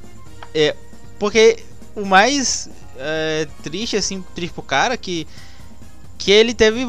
[0.55, 0.75] é
[1.19, 1.63] porque
[1.95, 5.27] o mais é, triste assim, triste pro cara que
[6.19, 6.87] que ele teve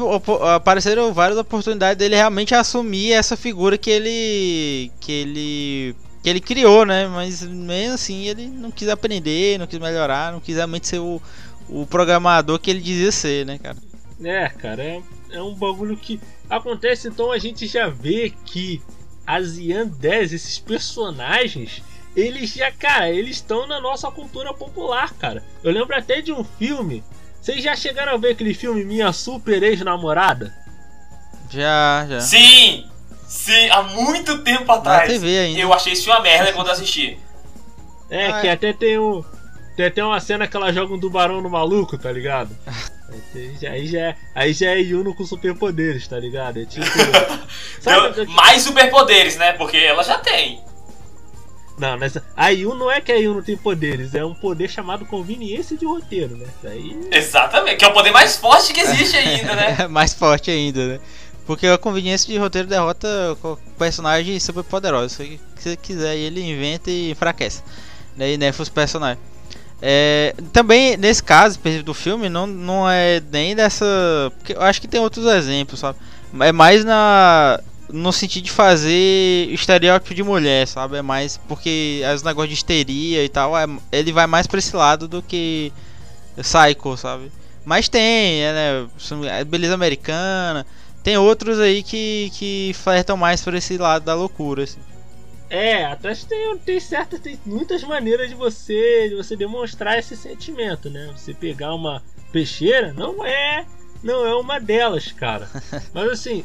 [0.54, 6.84] apareceram várias oportunidades dele realmente assumir essa figura que ele que ele que ele criou,
[6.84, 7.08] né?
[7.08, 11.20] Mas mesmo assim ele não quis aprender, não quis melhorar, não quis realmente ser o,
[11.68, 13.76] o programador que ele dizia ser, né, cara?
[14.22, 18.80] É, cara, é, é um bagulho que acontece, então a gente já vê que
[19.26, 21.82] as Ian 10, esses personagens,
[22.14, 25.42] eles já, cara, eles estão na nossa cultura popular, cara.
[25.62, 27.02] Eu lembro até de um filme.
[27.40, 30.54] Vocês já chegaram a ver aquele filme Minha Super Ex-Namorada?
[31.50, 32.20] Já, já.
[32.20, 32.88] Sim!
[33.26, 35.08] Sim, há muito tempo atrás.
[35.08, 35.58] Na TV ainda.
[35.58, 37.18] Eu achei isso uma merda quando assisti.
[38.10, 38.52] É, ah, que é.
[38.52, 39.24] até tem um.
[39.74, 42.54] Tem até uma cena que ela joga um tubarão no maluco, tá ligado?
[43.68, 46.60] Aí já, é, aí já é Yuno com superpoderes, tá ligado?
[46.60, 46.86] É tipo.
[47.80, 49.52] sabe, mais superpoderes, né?
[49.52, 50.62] Porque ela já tem.
[51.78, 55.06] Não, nessa, a Yuno não é que a Yuno tem poderes, é um poder chamado
[55.06, 56.46] conveniência de roteiro, né?
[56.64, 56.96] Aí...
[57.10, 59.86] Exatamente, que é o poder mais forte que existe ainda, né?
[59.90, 61.00] mais forte ainda, né?
[61.46, 65.16] Porque a conveniência de roteiro derrota o personagem super poderoso.
[65.16, 67.62] Se você quiser, ele inventa e enfraquece.
[68.16, 69.31] Daí nerfa né, os personagens.
[69.84, 73.84] É, também, nesse caso do filme, não, não é nem dessa.
[74.38, 75.98] Porque eu acho que tem outros exemplos, sabe?
[76.40, 77.60] É mais na.
[77.88, 80.96] No sentido de fazer estereótipo de mulher, sabe?
[80.96, 84.74] É mais porque as negócios de histeria e tal, é, ele vai mais pra esse
[84.74, 85.70] lado do que
[86.36, 87.30] Psycho, sabe?
[87.64, 88.88] Mas tem, é, né?
[89.40, 90.64] É beleza americana.
[91.02, 94.78] Tem outros aí que, que flertam mais por esse lado da loucura, assim.
[95.52, 100.88] É, até tem, tem certas, tem muitas maneiras de você, de você demonstrar esse sentimento,
[100.88, 101.10] né?
[101.14, 103.66] Você pegar uma peixeira não é,
[104.02, 105.46] não é uma delas, cara.
[105.92, 106.42] Mas assim,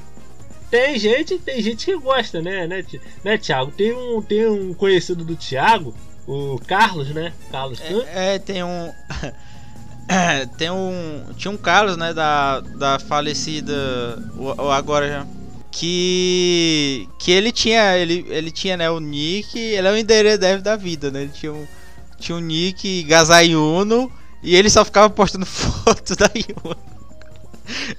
[0.69, 2.83] tem gente, tem gente que gosta, né, né,
[3.23, 3.71] né Thiago?
[3.71, 5.95] Tem um, tem um conhecido do Thiago,
[6.27, 7.31] o Carlos, né?
[7.49, 8.91] Carlos é, é, tem um
[10.57, 13.73] tem um tinha um Carlos, né, da, da falecida
[14.35, 15.36] o, agora já
[15.77, 20.75] que que ele tinha ele, ele tinha né o nick ele é o endereço da
[20.75, 21.21] vida né?
[21.21, 21.67] Ele tinha um
[22.19, 24.11] tinha um nick Gazayuno
[24.41, 26.77] e ele só ficava postando fotos da Yuno.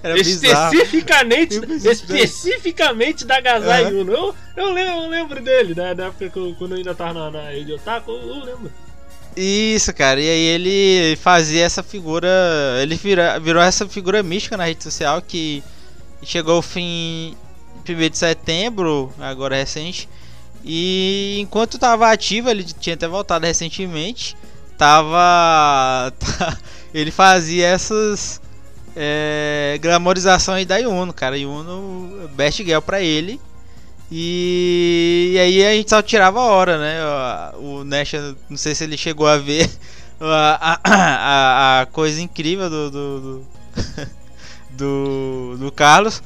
[0.03, 4.13] Era especificamente especificamente da Gazayuno.
[4.13, 7.55] Eu, eu, lembro, eu lembro dele né, da época quando eu ainda tava na, na
[7.55, 8.73] Idiotaku eu, eu lembro.
[9.37, 10.21] Isso, cara.
[10.21, 12.29] E aí ele fazia essa figura.
[12.83, 15.63] Ele vira, virou essa figura mística na rede social que
[16.25, 17.37] chegou ao fim
[17.95, 20.09] 1 de setembro, agora recente.
[20.65, 24.37] E enquanto estava ativo, ele tinha até voltado recentemente.
[24.77, 26.13] Tava.
[26.95, 28.41] ele fazia essas
[28.95, 31.39] é, glamorizações da Yuno, cara.
[31.39, 33.41] Yuno, best girl pra ele.
[34.11, 37.01] E, e, aí a gente só tirava a hora, né?
[37.59, 38.13] O, Nash,
[38.49, 39.71] não sei se ele chegou a ver
[40.21, 43.47] a, a, a coisa incrível do, do, do,
[44.71, 46.23] do, do Carlos.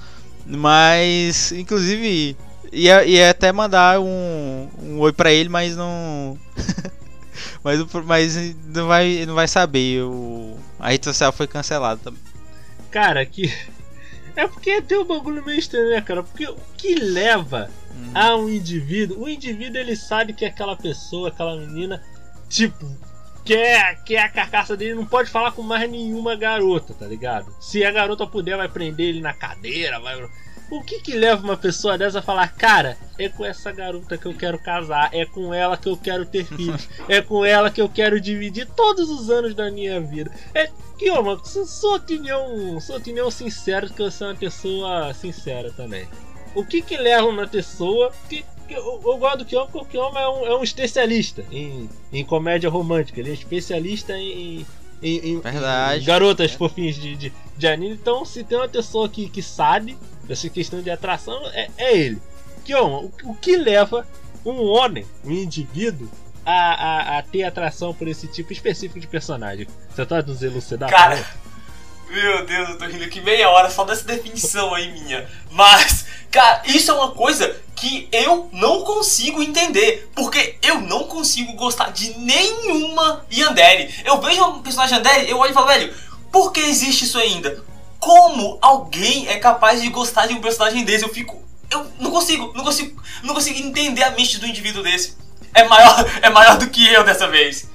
[0.47, 2.37] Mas, inclusive,
[2.73, 6.39] ia, ia até mandar um, um oi pra ele, mas não.
[7.63, 10.03] mas, mas não, vai, não vai saber.
[10.03, 12.21] O, a rede social foi cancelada também.
[12.91, 13.53] Cara, que.
[14.35, 16.23] É porque tem um bagulho meio estranho, né, cara?
[16.23, 18.11] Porque o que leva Hum.
[18.15, 22.03] a um indivíduo, o indivíduo ele sabe que aquela pessoa, aquela menina,
[22.49, 22.87] tipo,
[23.45, 27.55] quer, quer a carcaça dele, não pode falar com mais nenhuma garota, tá ligado?
[27.61, 30.21] Se a garota puder, vai prender ele na cadeira, vai.
[30.71, 34.25] O que que leva uma pessoa dessa a falar, cara, é com essa garota que
[34.25, 37.83] eu quero casar, é com ela que eu quero ter filhos, é com ela que
[37.83, 40.31] eu quero dividir todos os anos da minha vida.
[40.55, 45.13] É que, ó, mano, su- sua opinião, sua opinião sincera, que você é uma pessoa
[45.13, 46.09] sincera também.
[46.55, 50.21] O que que leva uma pessoa que eu, eu gosto do Kyoma, porque o Kyoma
[50.21, 54.67] é um, é um especialista em, em comédia romântica, ele é especialista em,
[55.03, 56.03] em, em- Verdade.
[56.03, 57.95] em garotas fofinhas de, de, de anime.
[57.95, 62.21] Então, se tem uma pessoa que, que sabe dessa questão de atração, é, é ele.
[62.65, 64.07] Kyoma, o, o que leva
[64.45, 66.09] um homem, um indivíduo,
[66.45, 69.67] a, a, a ter atração por esse tipo específico de personagem?
[69.95, 70.91] Você tá nos elucidar?
[70.91, 71.25] Cara?
[72.13, 75.27] Meu Deus, eu tô rindo aqui meia hora só dessa definição aí minha.
[75.51, 80.11] Mas, cara, isso é uma coisa que eu não consigo entender.
[80.15, 83.95] Porque eu não consigo gostar de nenhuma Yandere.
[84.05, 85.95] Eu vejo um personagem Yandere, eu olho e falo, velho,
[86.31, 87.65] por que existe isso ainda?
[87.99, 91.05] Como alguém é capaz de gostar de um personagem desse?
[91.05, 91.43] Eu fico.
[91.71, 95.17] Eu não consigo, não consigo, não consigo entender a mente do indivíduo desse.
[95.55, 97.71] É maior, é maior do que eu dessa vez.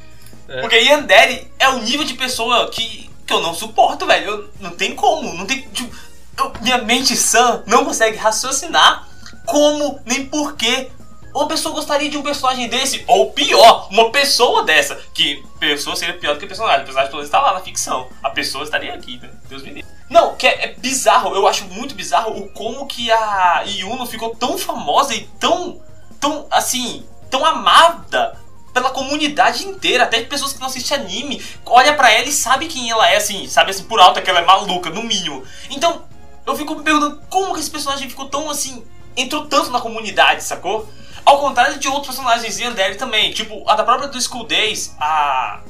[0.47, 0.61] É.
[0.61, 4.25] Porque Yandere é o nível de pessoa que, que eu não suporto, velho.
[4.32, 5.61] Eu, não tem como, não tem.
[5.69, 5.95] tipo,
[6.38, 9.07] eu- minha mente sã não consegue raciocinar
[9.45, 10.89] como nem porquê
[11.34, 14.95] uma pessoa gostaria de um personagem desse, ou pior, uma pessoa dessa.
[15.13, 16.82] Que pessoa seria pior do que personagem.
[16.82, 18.07] O personagem pelo está lá na ficção.
[18.23, 19.30] A pessoa estaria aqui, né?
[19.47, 19.91] Deus me livre.
[20.09, 24.34] Não, que é, é bizarro, eu acho muito bizarro o como que a Yuno ficou
[24.36, 25.80] tão famosa e tão.
[26.19, 27.05] tão assim.
[27.30, 28.36] tão amada
[28.82, 32.67] pela comunidade inteira, até de pessoas que não assistem anime, olha pra ela e sabe
[32.67, 35.43] quem ela é, assim, sabe assim, por alto que ela é maluca, no mínimo.
[35.69, 36.03] Então,
[36.45, 40.43] eu fico me perguntando como que esse personagem ficou tão assim, entrou tanto na comunidade,
[40.43, 40.88] sacou?
[41.25, 45.61] Ao contrário de outros personagens de também, tipo, a da própria do School Days, a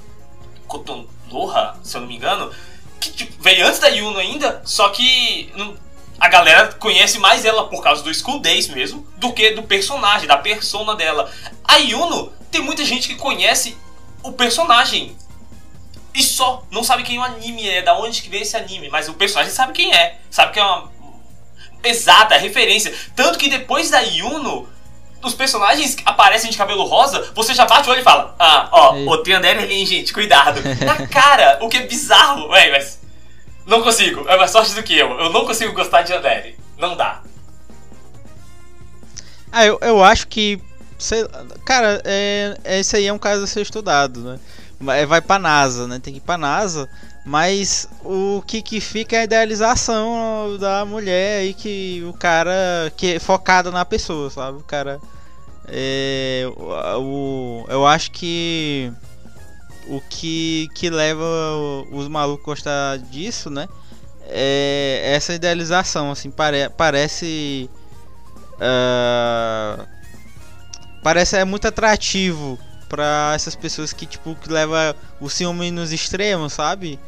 [0.68, 2.51] Kotonoha, se eu não me engano,
[2.99, 5.51] que tipo, veio antes da Yuno ainda, só que
[6.20, 10.28] a galera conhece mais ela por causa do School Days mesmo, do que do personagem,
[10.28, 11.32] da persona dela.
[11.64, 13.78] A Yuno, tem muita gente que conhece
[14.24, 15.16] o personagem
[16.14, 19.08] e só, não sabe quem o anime é, da onde que veio esse anime, mas
[19.08, 20.89] o personagem sabe quem é, sabe que é uma
[21.84, 22.93] exata referência.
[23.16, 24.68] Tanto que depois da Yuno,
[25.22, 28.68] os personagens que aparecem de cabelo rosa, você já bate o olho e fala: Ah,
[28.72, 29.06] ó, Ei.
[29.08, 30.60] o Teandere ali, hein, gente, cuidado.
[30.84, 33.00] Na cara, o que é bizarro, velho, mas.
[33.66, 35.12] Não consigo, é mais sorte do que eu.
[35.20, 36.58] Eu não consigo gostar de Yandere.
[36.78, 37.22] Não dá.
[39.52, 40.62] Ah, eu, eu acho que.
[40.98, 41.26] Sei,
[41.66, 44.39] cara, é, é- esse aí é um caso a ser estudado, né?
[44.80, 46.00] Vai vai pra NASA, né?
[46.00, 46.89] Tem que ir pra NASA.
[47.26, 53.16] Mas o que, que fica é a idealização da mulher aí que o cara que
[53.16, 54.60] é focado na pessoa, sabe?
[54.60, 55.00] O cara.
[55.68, 56.45] É,
[56.98, 58.91] o, eu acho que
[59.88, 61.24] o que, que leva
[61.91, 63.68] os malucos a gostar disso, né?
[64.30, 67.70] É essa idealização, assim, pare, parece.
[68.60, 69.86] ah,
[71.08, 76.51] parece é muito atrativo pra essas pessoas que, tipo, que leva o ciúme nos extremos,
[76.51, 76.99] sabe?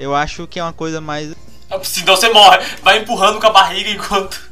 [0.00, 1.34] Eu acho que é uma coisa mais.
[1.82, 2.64] Senão você morre.
[2.82, 4.50] Vai empurrando com a barriga enquanto.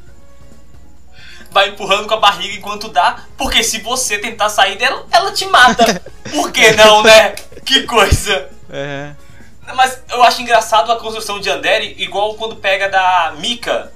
[1.51, 3.25] Vai empurrando com a barriga enquanto dá.
[3.39, 6.03] Porque se você tentar sair dela, ela te mata.
[6.31, 7.31] Por que não, né?
[7.65, 8.51] Que coisa.
[8.69, 9.13] É.
[9.75, 13.91] Mas eu acho engraçado a construção de Andere, igual quando pega da Mika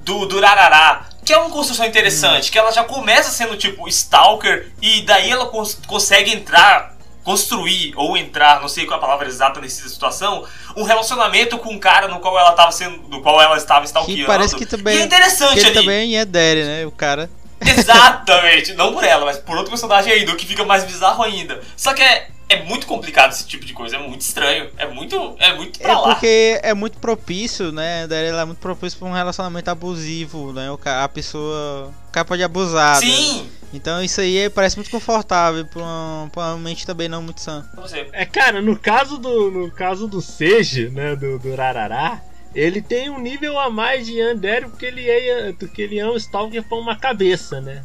[0.00, 1.08] do Durarará.
[1.30, 5.46] Que é uma construção interessante, que ela já começa sendo tipo Stalker, e daí ela
[5.46, 10.44] cons- consegue entrar, construir, ou entrar, não sei qual é a palavra exata nessa situação,
[10.76, 12.96] um relacionamento com um cara no qual ela estava sendo.
[13.08, 14.22] no qual ela estava stalkeando.
[14.22, 14.96] Que parece que também.
[14.96, 15.74] E é interessante que ele ali.
[15.86, 16.84] também é Derry, né?
[16.84, 17.30] O cara.
[17.60, 21.60] Exatamente, não por ela, mas por outro personagem ainda, o que fica mais bizarro ainda.
[21.76, 25.36] Só que é, é muito complicado esse tipo de coisa, é muito estranho, é muito,
[25.38, 26.14] é muito pra É lá.
[26.14, 28.06] porque é muito propício, né?
[28.06, 30.68] Derry ela é muito propício pra um relacionamento abusivo, né?
[31.02, 31.92] A pessoa.
[32.08, 33.00] O cara pode abusar.
[33.00, 33.06] né?
[33.06, 33.48] Sim!
[33.72, 37.64] Então isso aí parece muito confortável pra uma, pra uma mente também não muito sã.
[38.12, 42.20] É, cara, no caso do no caso do Seiji, né, do, do Rarará,
[42.52, 46.16] ele tem um nível a mais de Yandere porque ele é porque ele é um
[46.16, 47.80] Stalker pra uma cabeça, né?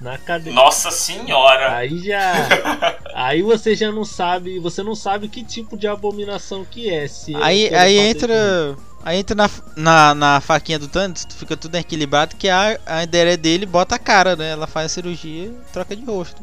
[0.00, 0.54] Na cabeça.
[0.54, 1.76] Nossa senhora!
[1.76, 2.32] Aí já
[3.14, 7.34] aí você já não sabe, você não sabe que tipo de abominação que é, se
[7.34, 8.76] é Aí, ele aí entra.
[9.02, 13.36] Aí entra na, na, na faquinha do Thanos, fica tudo equilibrado, que a, a ideia
[13.36, 14.50] dele bota a cara, né?
[14.50, 16.42] Ela faz a cirurgia e troca de rosto.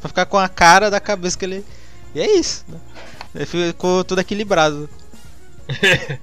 [0.00, 1.64] Pra ficar com a cara da cabeça que ele.
[2.12, 2.78] E é isso, né?
[3.34, 4.90] Ele ficou tudo equilibrado.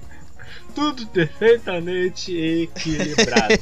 [0.74, 3.54] tudo perfeitamente equilibrado.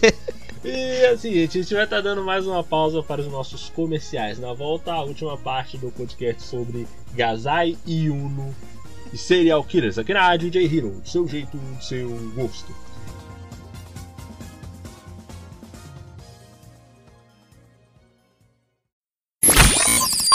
[0.65, 4.39] E assim, a gente vai estar dando mais uma pausa para os nossos comerciais.
[4.39, 8.55] Na volta, a última parte do podcast sobre Gazai e Uno
[9.13, 12.73] e Serial Killers aqui na Rádio J Hero, do seu jeito, do seu gosto.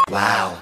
[0.09, 0.61] Wow,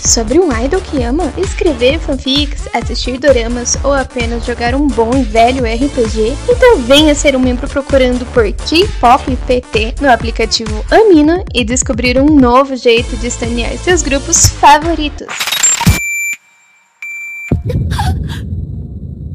[0.00, 1.32] Sobre um idol que ama?
[1.36, 6.36] Escrever fanfics, assistir doramas ou apenas jogar um bom e velho RPG?
[6.48, 12.26] Então venha ser um membro procurando por K-Pop PT no aplicativo Amino e descobrir um
[12.26, 15.28] novo jeito de estanear seus grupos favoritos.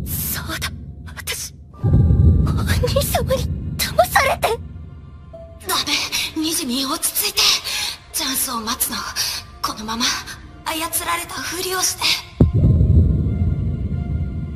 [0.05, 0.71] そうだ
[1.15, 3.43] 私お兄様に
[3.77, 4.47] 騙されて
[5.67, 7.39] ダメニジミ落ち着いて
[8.13, 8.97] チャンスを待つの
[9.66, 10.04] このまま
[10.66, 12.02] 操られたふりをして。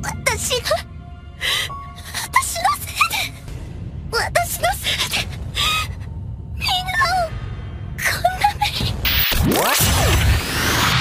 [0.03, 0.75] 私が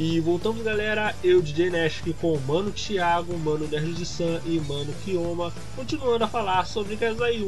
[0.00, 4.58] E voltamos galera, eu DJ Nashk com o Mano Thiago, Mano Nerd de San e
[4.66, 7.44] Mano Kioma, continuando a falar sobre Kazai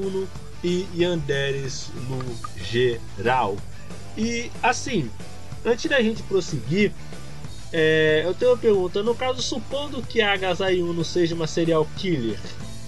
[0.62, 2.20] e Yanderes no
[2.62, 3.56] geral.
[4.16, 5.10] E assim,
[5.64, 6.92] antes da gente prosseguir,
[7.72, 11.88] é, eu tenho uma pergunta, no caso supondo que a Gazai Uno seja uma serial
[11.96, 12.38] killer,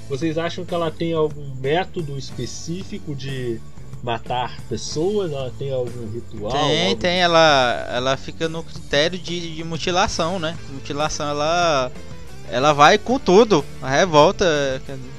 [0.09, 3.61] vocês acham que ela tem algum método específico de
[4.07, 5.33] matar pessoas?
[5.33, 6.53] Ela tem algum ritual?
[6.53, 7.19] Tem, algo- tem.
[7.21, 10.57] Ela, ela fica no critério de, de mutilação, né?
[10.71, 11.91] Mutilação, ela.
[12.49, 13.65] Ela vai com tudo.
[13.83, 14.47] A revolta.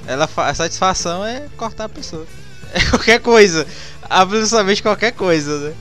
[0.08, 2.26] Ela, a satisfação é cortar a pessoa.
[2.74, 3.66] É qualquer coisa.
[4.10, 5.76] Absolutamente qualquer coisa, né?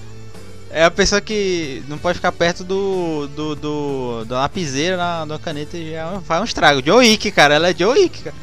[0.70, 3.26] É a pessoa que não pode ficar perto do.
[3.34, 3.54] do.
[3.56, 6.80] do da lapiseira, na, da caneta e já faz um estrago.
[6.84, 7.54] Joe Wick, cara.
[7.54, 8.36] Ela é Joe Wick, cara.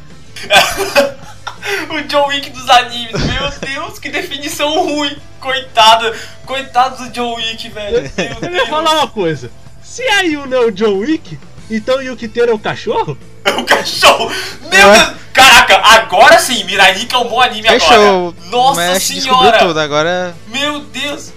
[1.90, 5.16] O John Wick dos animes, meu Deus, que definição ruim.
[5.40, 8.10] Coitada, coitado do John Wick, velho.
[8.16, 8.68] Meu Eu Deus.
[8.68, 9.50] falar uma coisa.
[9.82, 11.38] Se a Yuna é o John Wick,
[11.70, 13.16] então o Yukiteiro é o cachorro?
[13.58, 14.32] O cachorro!
[14.62, 15.14] Meu Deus!
[15.34, 17.92] Caraca, agora sim, Mirai é um bom anime Fechou.
[17.92, 18.50] agora.
[18.50, 19.58] Nossa senhora!
[19.58, 19.78] tudo.
[19.78, 20.34] Agora.
[20.46, 21.30] Meu Deus!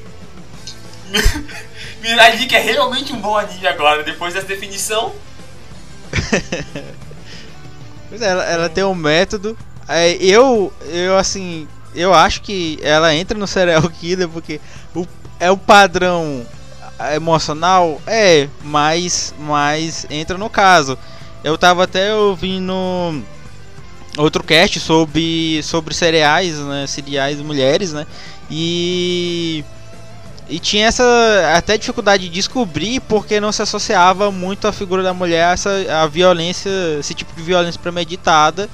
[2.01, 5.13] Mirai é realmente um bom anime agora, depois dessa definição.
[8.09, 9.57] Pois é, ela, ela tem um método.
[9.87, 14.59] É, eu, eu assim, eu acho que ela entra no serial killer porque
[14.95, 15.05] o,
[15.39, 16.45] é o padrão
[17.15, 20.97] emocional, é, mas, mas entra no caso.
[21.43, 22.73] Eu tava até ouvindo
[24.17, 28.05] outro cast sobre sobre cereais, né, cereais mulheres, né?
[28.49, 29.63] E
[30.49, 31.03] e tinha essa
[31.55, 35.69] até dificuldade de descobrir porque não se associava muito a figura da mulher a essa
[36.03, 36.69] a violência,
[36.99, 38.69] esse tipo de violência premeditada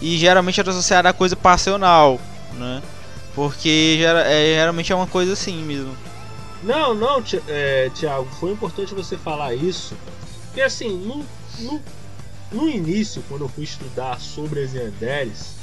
[0.00, 2.20] e geralmente era associada a coisa passional,
[2.54, 2.82] né?
[3.34, 5.96] Porque é, geralmente é uma coisa assim mesmo.
[6.62, 9.94] Não, não, é, Thiago, foi importante você falar isso.
[10.46, 11.24] Porque assim, no,
[11.58, 11.82] no,
[12.52, 15.54] no início, quando eu fui estudar sobre as Yanderes,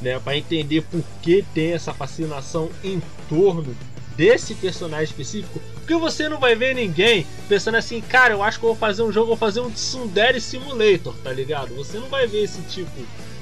[0.00, 3.74] né, para entender por que tem essa fascinação em torno
[4.16, 8.64] desse personagem específico, porque você não vai ver ninguém pensando assim, cara, eu acho que
[8.64, 11.74] eu vou fazer um jogo, vou fazer um Tsundere Simulator, tá ligado?
[11.74, 12.90] Você não vai ver esse tipo,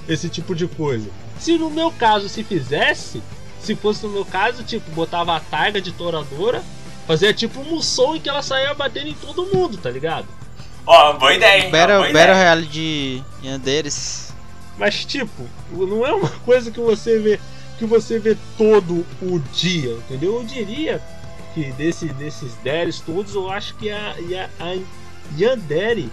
[0.09, 1.09] esse tipo de coisa.
[1.39, 3.23] Se no meu caso se fizesse,
[3.61, 6.63] se fosse no meu caso, tipo, botava a taiga de toradora,
[7.07, 10.27] fazia tipo um Musou em que ela saía batendo em todo mundo, tá ligado?
[10.87, 11.71] Ó, boa ideia, hein?
[11.71, 12.03] Battle.
[12.35, 14.33] Royale de Yanderes.
[14.77, 17.39] Mas tipo, não é uma coisa que você vê
[17.79, 20.37] que você vê todo o dia, entendeu?
[20.37, 21.03] Eu diria
[21.53, 24.15] que desse, desses deres todos, eu acho que a,
[24.61, 24.79] a, a
[25.37, 26.11] Yandere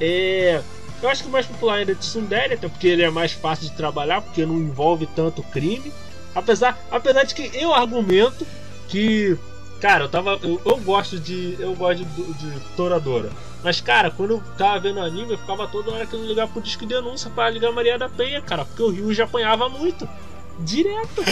[0.00, 0.62] é.
[1.04, 3.68] Eu acho que o mais popular ainda é Tsundere, até porque ele é mais fácil
[3.68, 5.92] de trabalhar, porque não envolve tanto crime.
[6.34, 8.46] Apesar, apesar de que eu argumento
[8.88, 9.36] que.
[9.82, 10.38] Cara, eu tava.
[10.42, 11.56] Eu, eu gosto de.
[11.60, 13.30] Eu gosto de, de Toradora.
[13.62, 16.86] Mas, cara, quando eu tava vendo anime, eu ficava toda hora querendo ligar pro disco
[16.86, 20.08] de denúncia pra ligar Maria da Penha, cara, porque o Rio já apanhava muito.
[20.60, 21.22] Direto.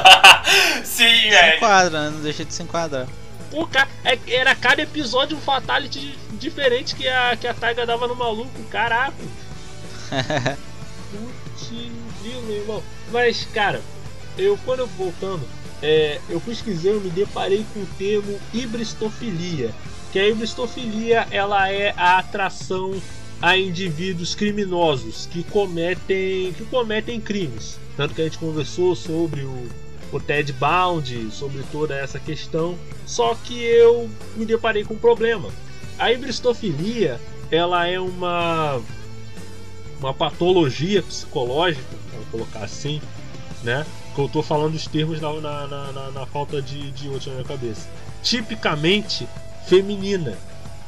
[0.82, 1.56] Sim, Se velho.
[1.56, 2.10] enquadra, né?
[2.10, 3.06] não deixa de se enquadrar.
[3.50, 8.06] Pô, ca- é- era cada episódio um fatality diferente que a, que a Taiga dava
[8.06, 9.14] no maluco, caraca.
[11.10, 11.68] Putz,
[12.22, 12.82] viu, meu irmão?
[13.12, 13.80] Mas, cara,
[14.38, 15.42] eu quando eu voltando,
[15.82, 19.74] é, eu pesquisei, eu me deparei com o termo hibristofilia.
[20.12, 23.00] Que a hibristofilia ela é a atração
[23.40, 27.78] a indivíduos criminosos que cometem, que cometem crimes.
[27.96, 29.68] Tanto que a gente conversou sobre o,
[30.12, 32.76] o Ted Bound, sobre toda essa questão.
[33.06, 35.48] Só que eu me deparei com um problema.
[35.98, 38.80] A hibristofilia ela é uma
[39.98, 43.02] uma patologia psicológica, vamos colocar assim,
[43.62, 43.84] né?
[44.14, 47.28] Que eu tô falando os termos na, na, na, na- na falta de, de outro
[47.30, 47.86] na minha cabeça.
[48.22, 49.28] Tipicamente
[49.66, 50.38] feminina.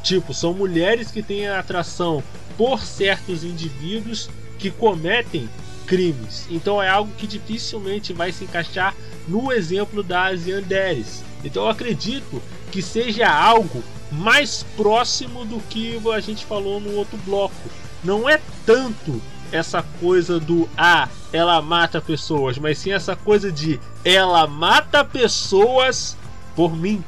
[0.02, 2.22] Tipo, são mulheres que têm atração
[2.56, 5.48] por certos indivíduos que cometem
[5.92, 6.46] crimes.
[6.50, 8.94] Então é algo que dificilmente vai se encaixar
[9.28, 11.22] no exemplo das Yanderes.
[11.44, 17.18] Então eu acredito que seja algo mais próximo do que a gente falou no outro
[17.26, 17.54] bloco.
[18.02, 19.20] Não é tanto
[19.52, 26.16] essa coisa do ah, ela mata pessoas, mas sim essa coisa de ela mata pessoas
[26.56, 27.04] por mim.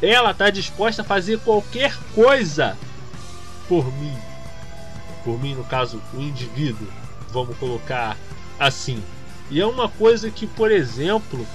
[0.00, 2.78] Ela está disposta a fazer qualquer coisa
[3.68, 4.16] por mim.
[5.22, 6.88] Por mim, no caso, o indivíduo,
[7.30, 8.16] vamos colocar
[8.58, 9.02] assim.
[9.50, 11.46] E é uma coisa que, por exemplo,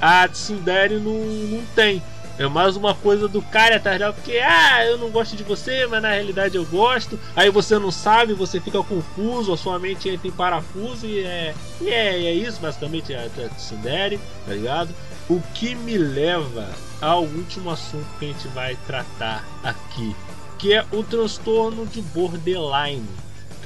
[0.00, 2.02] a Tsundere não, não tem.
[2.38, 5.86] É mais uma coisa do cara atrás dela, porque ah, eu não gosto de você,
[5.86, 7.18] mas na realidade eu gosto.
[7.34, 11.54] Aí você não sabe, você fica confuso, a sua mente entra em parafuso e é.
[11.80, 14.90] E é, é isso, basicamente, é a Tsundere, tá ligado?
[15.30, 16.68] O que me leva
[17.00, 20.14] ao último assunto que a gente vai tratar aqui,
[20.58, 23.06] que é o transtorno de borderline.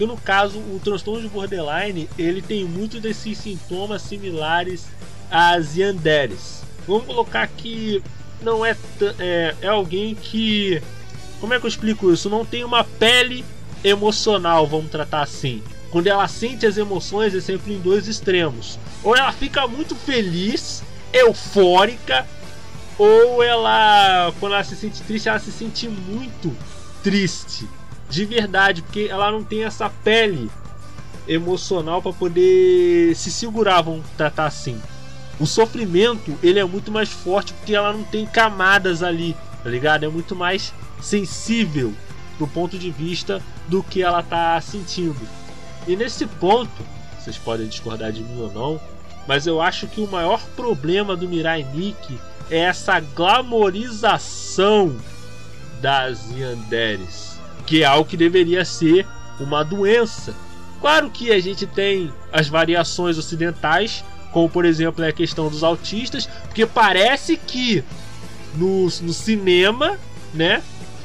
[0.01, 4.87] Que no caso, o transtorno de borderline, ele tem muitos desses sintomas similares
[5.31, 6.63] às yanderes.
[6.89, 8.03] Vamos colocar que
[8.41, 8.75] não é,
[9.19, 10.81] é é alguém que
[11.39, 12.31] como é que eu explico isso?
[12.31, 13.45] Não tem uma pele
[13.85, 15.63] emocional, vamos tratar assim.
[15.91, 18.79] Quando ela sente as emoções é sempre em dois extremos.
[19.05, 20.83] Ou ela fica muito feliz,
[21.13, 22.27] eufórica,
[22.97, 26.57] ou ela, quando ela se sente triste, ela se sente muito
[27.03, 27.69] triste.
[28.11, 30.51] De verdade, porque ela não tem essa pele
[31.29, 34.81] emocional para poder se segurar, vamos tratar assim.
[35.39, 40.05] O sofrimento, ele é muito mais forte porque ela não tem camadas ali, tá ligado?
[40.05, 41.95] É muito mais sensível
[42.39, 45.21] do ponto de vista do que ela tá sentindo.
[45.87, 46.85] E nesse ponto,
[47.19, 48.81] vocês podem discordar de mim ou não,
[49.27, 52.19] mas eu acho que o maior problema do Mirai Nikki
[52.51, 54.97] é essa glamorização
[55.81, 57.30] das Yanderes,
[57.71, 59.07] que é algo que deveria ser
[59.39, 60.35] uma doença.
[60.81, 65.63] Claro que a gente tem as variações ocidentais, como por exemplo é a questão dos
[65.63, 67.85] autistas, porque parece que
[68.57, 69.97] no, no cinema,
[70.35, 70.61] né,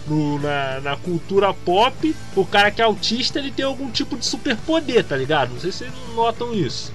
[0.08, 4.26] no- na, na cultura pop, o cara que é autista ele tem algum tipo de
[4.26, 5.54] superpoder, tá ligado?
[5.54, 6.92] Não sei se vocês notam isso.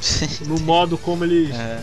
[0.48, 1.54] No modo como eles.
[1.54, 1.80] É.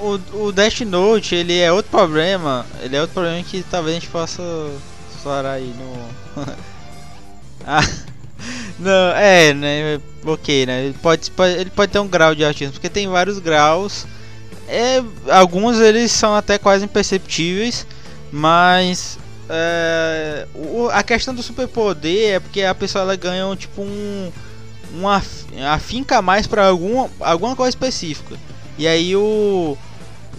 [0.00, 2.64] O, o Death Note, ele é outro problema.
[2.82, 4.42] Ele é outro problema que talvez a gente possa
[5.14, 6.19] explorar aí no.
[7.66, 7.80] ah,
[8.78, 10.00] não, é, né?
[10.24, 10.86] Ok, né?
[10.86, 14.06] Ele pode, pode- ele pode ter um grau de autismo, porque tem vários graus.
[14.68, 17.86] É, alguns eles são até quase imperceptíveis,
[18.32, 19.18] mas
[19.48, 24.32] é, o- a questão do superpoder é porque a pessoa ela ganha um, tipo um
[24.94, 28.36] uma af- afinca mais para alguma alguma coisa específica.
[28.78, 29.78] E aí o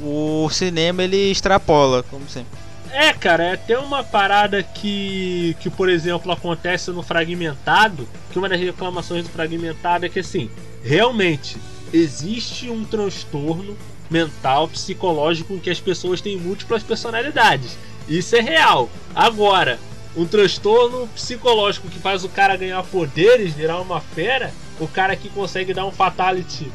[0.01, 2.60] o cinema ele extrapola, como sempre.
[2.93, 8.49] É, cara, é até uma parada que, que, por exemplo, acontece no Fragmentado, que uma
[8.49, 10.49] das reclamações do Fragmentado é que, assim,
[10.83, 11.57] realmente
[11.93, 13.77] existe um transtorno
[14.09, 17.77] mental, psicológico, em que as pessoas têm múltiplas personalidades.
[18.09, 18.89] Isso é real.
[19.15, 19.79] Agora,
[20.15, 25.29] um transtorno psicológico que faz o cara ganhar poderes, virar uma fera, o cara que
[25.29, 26.69] consegue dar um fatality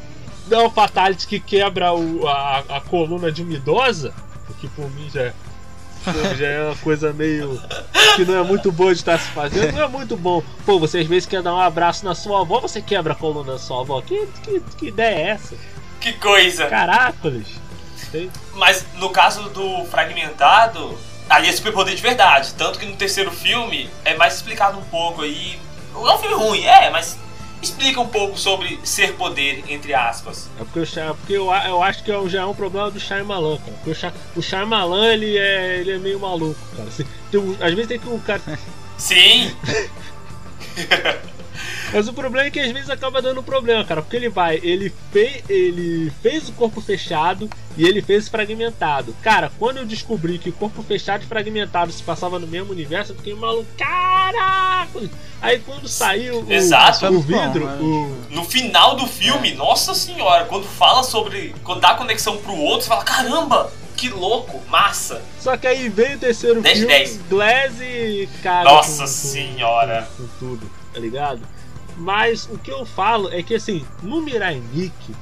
[0.47, 4.13] dá um fatality que quebra o, a, a coluna de uma idosa,
[4.49, 5.33] o que por mim já,
[6.37, 7.61] já é uma coisa meio.
[8.15, 10.41] que não é muito boa de estar se fazendo, não é muito bom.
[10.65, 13.53] Pô, você às vezes quer dar um abraço na sua avó, você quebra a coluna
[13.53, 14.01] da sua avó.
[14.01, 15.55] Que, que, que ideia é essa?
[15.99, 16.67] Que coisa!
[16.67, 17.67] Caracoles!
[18.53, 20.97] Mas no caso do fragmentado,
[21.29, 22.53] ali é superpoder de verdade.
[22.53, 25.59] Tanto que no terceiro filme é mais explicado um pouco aí.
[25.93, 27.17] É um filme ruim, é, mas
[27.61, 30.49] explica um pouco sobre ser poder, entre aspas.
[30.59, 32.99] É porque, o Shy- porque eu, eu acho que é já é um problema do
[32.99, 33.71] Shyamalan, cara.
[33.73, 36.87] Porque o, Shy, o Shyamalan, ele é, ele é meio maluco, cara.
[36.89, 38.41] Assim, tem às vezes tem que um cara...
[38.97, 39.55] Sim!
[41.93, 44.01] Mas o problema é que às vezes acaba dando problema, cara.
[44.01, 49.15] Porque ele vai, ele, fe, ele fez o corpo fechado e ele fez fragmentado.
[49.21, 53.15] Cara, quando eu descobri que corpo fechado e fragmentado se passava no mesmo universo, eu
[53.17, 53.67] fiquei maluco.
[53.77, 55.09] Caraca!
[55.41, 57.05] Aí quando saiu o, Exato.
[57.07, 61.53] o vidro, o, No final do filme, nossa senhora, quando fala sobre.
[61.63, 65.21] Quando dá conexão pro outro, você fala: caramba, que louco, massa.
[65.39, 67.21] Só que aí veio o terceiro 10 de filme, 10.
[67.29, 68.63] Glass e cara.
[68.63, 70.09] Nossa com- com- senhora.
[70.17, 71.41] Com, tudo, tá ligado?
[71.95, 75.15] Mas o que eu falo é que assim, no Mirai Nikki,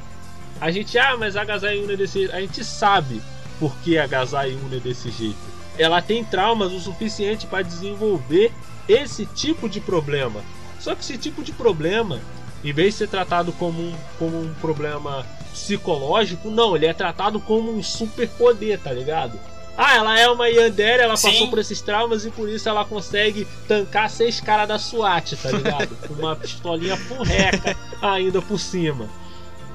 [0.59, 2.33] a gente, ah, mas a Gazai Una é desse jeito.
[2.33, 3.21] A gente sabe
[3.59, 5.37] por que a Gazai Una é desse jeito.
[5.77, 8.53] Ela tem traumas o suficiente para desenvolver
[8.87, 10.41] esse tipo de problema.
[10.79, 12.21] Só que esse tipo de problema,
[12.63, 17.39] em vez de ser tratado como um, como um problema psicológico, não, ele é tratado
[17.41, 19.37] como um superpoder, tá ligado?
[19.77, 21.49] Ah, ela é uma Yandere, ela passou Sim.
[21.49, 25.95] por esses traumas e por isso ela consegue tancar seis caras da SWAT, tá ligado?
[26.07, 29.09] Com uma pistolinha furreca ainda por cima.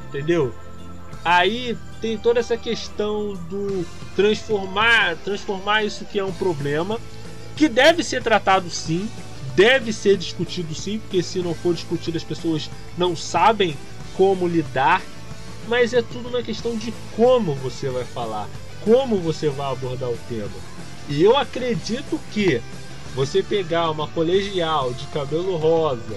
[0.08, 0.54] Entendeu?
[1.22, 3.86] Aí tem toda essa questão do
[4.16, 6.98] transformar, transformar isso que é um problema,
[7.54, 9.08] que deve ser tratado sim,
[9.54, 13.76] deve ser discutido sim, porque se não for discutido as pessoas não sabem
[14.16, 15.02] como lidar,
[15.68, 18.48] mas é tudo uma questão de como você vai falar,
[18.84, 20.48] como você vai abordar o tema.
[21.08, 22.60] E eu acredito que
[23.14, 26.16] você pegar uma colegial de cabelo rosa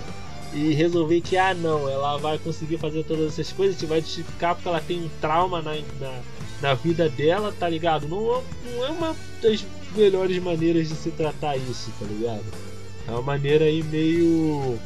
[0.54, 4.54] e resolver que, ah, não, ela vai conseguir fazer todas essas coisas, te vai justificar
[4.54, 6.20] porque ela tem um trauma na, na,
[6.62, 8.08] na vida dela, tá ligado?
[8.08, 8.44] Não, é-
[8.76, 12.44] não é uma das melhores maneiras de se tratar isso, tá ligado?
[13.08, 14.78] É uma maneira aí meio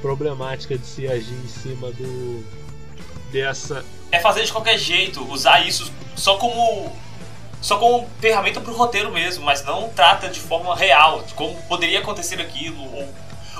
[0.00, 2.42] problemática de se agir em cima do
[3.30, 6.96] dessa É fazer de qualquer jeito, usar isso só como.
[7.60, 11.98] Só como ferramenta pro roteiro mesmo, mas não trata de forma real, de como poderia
[11.98, 13.12] acontecer aquilo, ou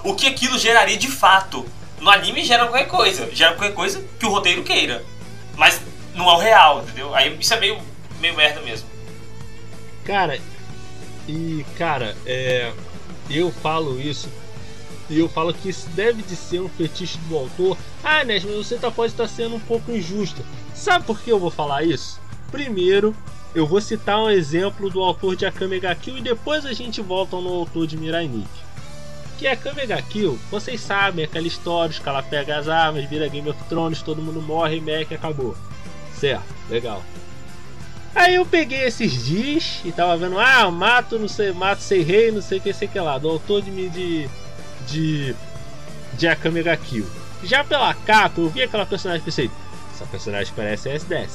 [0.05, 1.67] o que aquilo geraria de fato.
[1.99, 5.05] No anime gera qualquer coisa, gera qualquer coisa que o roteiro queira.
[5.57, 5.81] Mas
[6.15, 7.13] não é o real, entendeu?
[7.13, 7.79] Aí isso é meio,
[8.21, 8.89] meio merda mesmo.
[10.05, 10.41] Cara,
[11.27, 12.73] e cara, é,
[13.29, 14.29] eu falo isso
[15.11, 17.77] e eu falo que isso deve de ser um fetiche do autor.
[18.05, 20.43] Ah, Nes, mas você tá, pode estar sendo um pouco injusta.
[20.75, 22.21] Sabe por que eu vou falar isso?
[22.51, 23.15] Primeiro,
[23.55, 27.01] eu vou citar um exemplo do autor de Akame ga Kill e depois a gente
[27.01, 28.69] volta no autor de Mirai Nikki.
[29.39, 33.29] Que é Akame ga Kill, vocês sabem aquela história, os cara pega as armas, vira
[33.29, 35.57] Game of Thrones, todo mundo morre, Mac acabou.
[36.15, 37.03] Certo, legal.
[38.15, 42.33] Aí eu peguei esses dias e tava vendo, ah, mato, não sei, mato, sei rei,
[42.33, 44.29] não sei o que, sei que lá, do autor de de
[44.91, 45.35] de,
[46.15, 46.27] de
[46.63, 47.07] ga Kill.
[47.45, 49.51] Já pela capa, eu vi aquela personagem e pensei,
[49.95, 51.29] essa personagem parece a S10.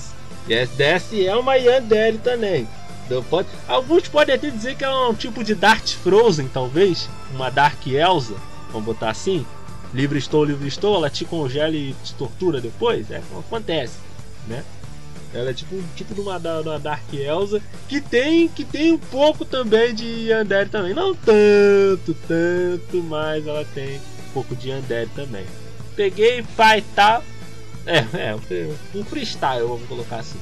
[0.48, 2.68] E a S10 é uma Yandere também.
[3.06, 7.50] Então pode, alguns podem até dizer que é um tipo de Dark Frozen, talvez, uma
[7.50, 8.36] Dark Elsa,
[8.72, 9.46] vamos botar assim.
[9.94, 13.98] Livre estou, livre estou, ela te congela e te tortura depois, é acontece,
[14.48, 14.64] né?
[15.34, 18.98] Ela é tipo tipo de uma, da- uma Dark Elsa que tem que tem um
[19.00, 20.94] pouco também de Yandere também.
[20.94, 25.46] Não tanto, tanto, mas ela tem um pouco de Yandere também.
[25.96, 27.24] Peguei pai tal.
[27.86, 28.36] É, é,
[28.96, 30.40] um freestyle, vamos colocar assim.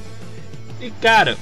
[0.80, 1.36] E cara,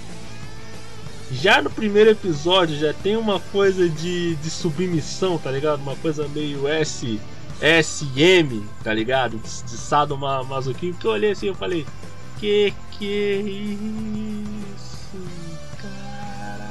[1.31, 5.81] já no primeiro episódio já tem uma coisa de, de submissão, tá ligado?
[5.81, 7.21] Uma coisa meio S,
[7.61, 9.37] SM, tá ligado?
[9.39, 10.99] De, de sadomasoquismo.
[10.99, 11.87] Que eu olhei assim eu falei,
[12.41, 13.77] que que
[14.75, 15.19] isso,
[15.81, 16.71] cara?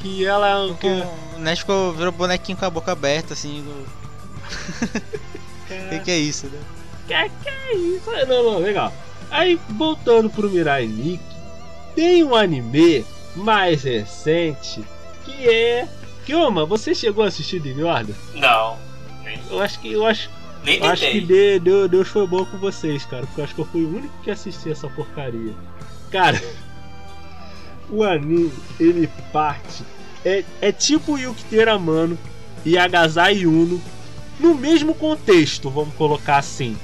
[0.00, 0.74] Que ela.
[0.80, 0.86] Que...
[0.88, 3.60] O ficou, virou bonequinho com a boca aberta, assim.
[3.60, 3.86] O
[5.90, 6.58] que, que é isso, né?
[7.06, 8.10] Que que é isso?
[8.26, 8.92] Não, não, legal.
[9.30, 11.36] Aí, voltando pro Mirai Nikki,
[11.94, 13.04] tem um anime
[13.34, 14.82] mais recente
[15.24, 15.86] que é.
[16.24, 18.14] Kioma, você chegou a assistir The Order?
[18.34, 18.78] Não.
[19.50, 19.92] Eu acho que.
[19.92, 20.30] Eu acho,
[20.66, 21.60] nem eu acho que tentei.
[21.60, 23.24] de- Deus, foi bom com vocês, cara.
[23.26, 25.54] Porque eu acho que eu fui o único que assisti essa porcaria.
[26.10, 26.42] Cara,
[27.90, 29.84] o anime, ele parte.
[30.24, 32.18] É, é tipo Yuki Teramano
[32.64, 33.80] e Agazai Uno
[34.40, 36.76] no mesmo contexto, vamos colocar assim.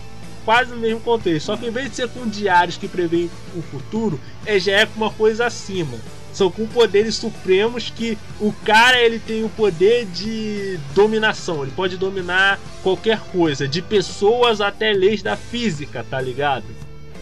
[0.45, 1.47] quase no mesmo contexto.
[1.47, 4.87] Só que em vez de ser com diários que preveem o futuro, é, já é
[4.87, 5.99] com uma coisa acima.
[6.33, 11.63] São com poderes supremos que o cara ele tem o poder de dominação.
[11.63, 16.65] Ele pode dominar qualquer coisa, de pessoas até leis da física, tá ligado?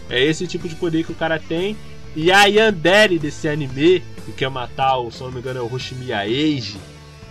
[0.09, 1.75] É esse tipo de poder que o cara tem.
[2.15, 5.73] E a Yandere desse anime, que quer matar, o, se não me engano, é o
[5.73, 6.77] Hoshimiya Eiji,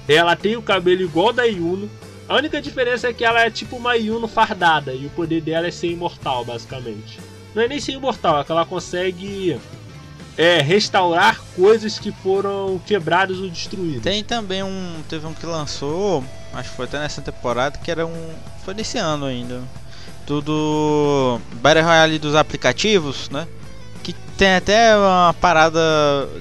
[0.09, 1.91] ela tem o cabelo igual da Yuno.
[2.29, 5.67] A única diferença é que ela é tipo uma Yuno fardada e o poder dela
[5.67, 7.19] é ser imortal, basicamente.
[7.55, 9.59] Não é nem ser imortal, é que ela consegue
[10.41, 14.03] é, restaurar coisas que foram quebradas ou destruídas.
[14.03, 15.03] Tem também um.
[15.07, 16.25] Teve um que lançou,
[16.55, 18.31] acho que foi até nessa temporada, que era um.
[18.65, 19.61] Foi nesse ano ainda.
[20.25, 21.39] Tudo.
[21.57, 23.47] Battle Royale dos aplicativos, né?
[24.03, 25.79] Que tem até uma parada.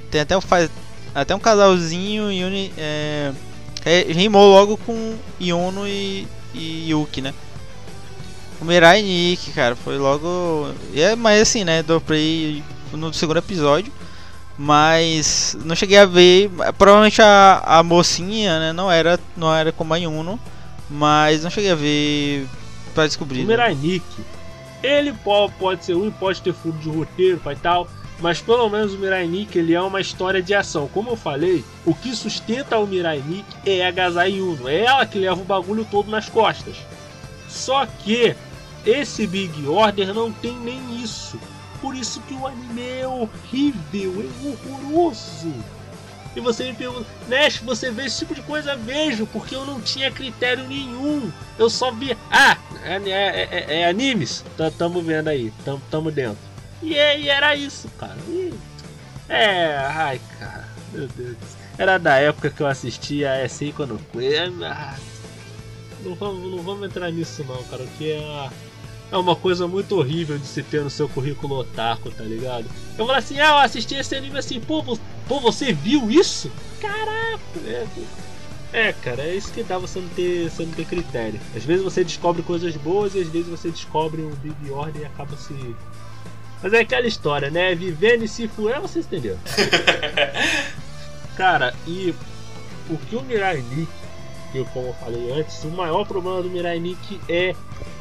[0.10, 0.72] Tem até, faz,
[1.14, 3.34] até um casalzinho e uni, é,
[4.08, 7.34] rimou logo com Yono e, e Yuki, né?
[8.62, 10.70] O Mirai Nick, cara, foi logo.
[10.96, 11.84] É, mas assim, né?
[11.84, 12.64] Do play
[12.94, 13.92] no segundo episódio.
[14.58, 16.50] Mas não cheguei a ver.
[16.78, 18.74] Provavelmente a, a mocinha, né?
[18.74, 20.40] Não era, não era como a Yuno.
[20.90, 22.48] Mas não cheguei a ver
[22.94, 23.40] pra descobrir.
[23.40, 23.48] O né?
[23.48, 24.04] Mirai Nick,
[24.84, 27.88] ele pode, pode ser ruim, pode ter furo de roteiro e tal.
[28.20, 30.90] Mas pelo menos o Mirai Nikki ele é uma história de ação.
[30.94, 34.68] Como eu falei, o que sustenta o Mirai Nikki é a Gazai Yuno.
[34.68, 36.76] É ela que leva o bagulho todo nas costas.
[37.48, 38.36] Só que
[38.86, 41.40] esse Big Order não tem nem isso.
[41.82, 45.54] Por isso que o anime é horrível, é horroroso.
[46.36, 48.76] E você me pergunta, Nash, você vê esse tipo de coisa?
[48.76, 51.32] Vejo, porque eu não tinha critério nenhum.
[51.58, 52.16] Eu só vi.
[52.30, 54.44] Ah, é, é, é, é animes?
[54.56, 56.38] T tamo vendo aí, tamo, tamo dentro.
[56.82, 58.18] E, é, e era isso, cara.
[58.28, 58.54] E,
[59.28, 61.38] é, ai, cara, meu Deus.
[61.78, 64.00] Era da época que eu assistia é assim quando.
[64.64, 64.96] Ah,
[66.04, 68.50] não vamos, não vamos entrar nisso, não, cara, que é
[69.12, 72.66] é uma coisa muito horrível de se ter no seu currículo otaku, tá ligado?
[72.98, 74.84] Eu falo assim, ah, eu assisti esse anime assim, pô,
[75.28, 76.52] pô você viu isso?
[76.80, 77.88] Caraca, é,
[78.72, 81.40] é, cara, é isso que dá você não, ter, você não ter critério.
[81.56, 85.06] Às vezes você descobre coisas boas e às vezes você descobre um Big Order e
[85.06, 85.76] acaba se.
[86.62, 87.74] Mas é aquela história, né?
[87.74, 89.40] Vivendo e se furar, você entendeu?
[91.36, 92.14] cara, e
[92.90, 93.88] o que o Mirai Nikki,
[94.52, 97.56] que como eu falei antes, o maior problema do Mirai Nikki é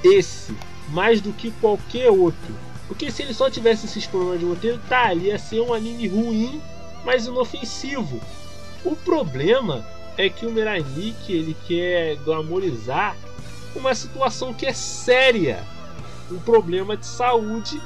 [0.05, 0.53] esse
[0.89, 2.55] mais do que qualquer outro.
[2.87, 6.09] Porque se ele só tivesse esses problemas de roteiro, tá, ele ia ser um anime
[6.09, 6.61] ruim,
[7.05, 8.21] mas inofensivo.
[8.85, 9.85] O problema
[10.17, 13.17] é que o Mirai Nikki, ele quer glamorizar
[13.77, 15.63] uma situação que é séria.
[16.31, 17.81] Um problema de saúde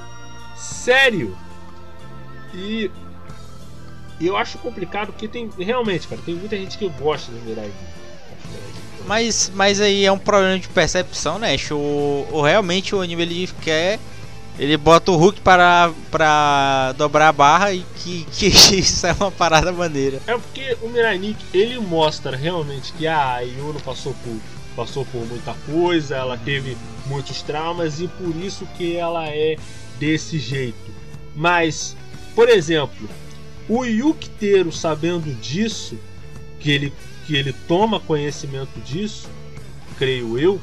[0.57, 1.37] sério.
[2.55, 2.91] E
[4.21, 8.02] eu acho complicado porque tem realmente, cara, tem muita gente que gosta do Mirai Nikki.
[9.07, 11.57] Mas, mas aí é um problema de percepção, né?
[11.71, 13.99] O, o realmente o anime ele quer.
[14.59, 19.31] Ele bota o Hulk para, para dobrar a barra e que, que isso é uma
[19.31, 20.21] parada maneira.
[20.27, 24.37] É porque o Mirai ele mostra realmente que a Yuno passou por,
[24.77, 26.77] passou por muita coisa, ela teve
[27.07, 29.57] muitos traumas e por isso que ela é
[29.99, 30.93] desse jeito.
[31.35, 31.97] Mas,
[32.35, 33.09] por exemplo,
[33.69, 35.99] o Yukiteiro sabendo disso,
[36.61, 36.93] que ele
[37.27, 39.29] que ele toma conhecimento disso,
[39.99, 40.61] creio eu,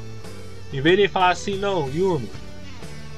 [0.72, 2.28] em vez de falar assim, não, Yuno,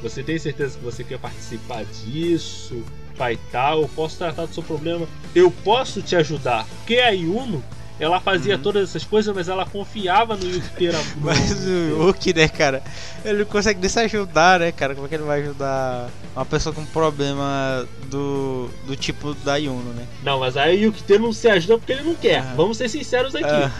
[0.02, 2.82] você tem certeza que você quer participar disso,
[3.16, 6.66] vai tal, eu posso tratar do seu problema, eu posso te ajudar.
[6.78, 7.62] Porque a Yuno,
[8.04, 8.62] ela fazia uhum.
[8.62, 10.98] todas essas coisas, mas ela confiava no Yukiteira.
[11.22, 12.82] mas o Yuki, né, cara?
[13.24, 14.94] Ele não consegue nem se ajudar, né, cara?
[14.94, 19.92] Como é que ele vai ajudar uma pessoa com problema do, do tipo da Yuno,
[19.92, 20.04] né?
[20.24, 22.40] Não, mas aí o Yukiteiro não se ajuda porque ele não quer.
[22.40, 22.54] Ah.
[22.56, 23.46] Vamos ser sinceros aqui.
[23.46, 23.70] Ah.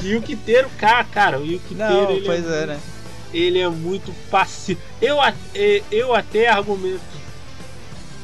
[0.04, 2.14] Yukiteiro, cara, cara, o Yukiteiro.
[2.14, 2.80] Não, pois é, é né?
[3.32, 4.80] Ele é muito passivo.
[5.00, 5.16] Eu,
[5.90, 7.00] eu até argumento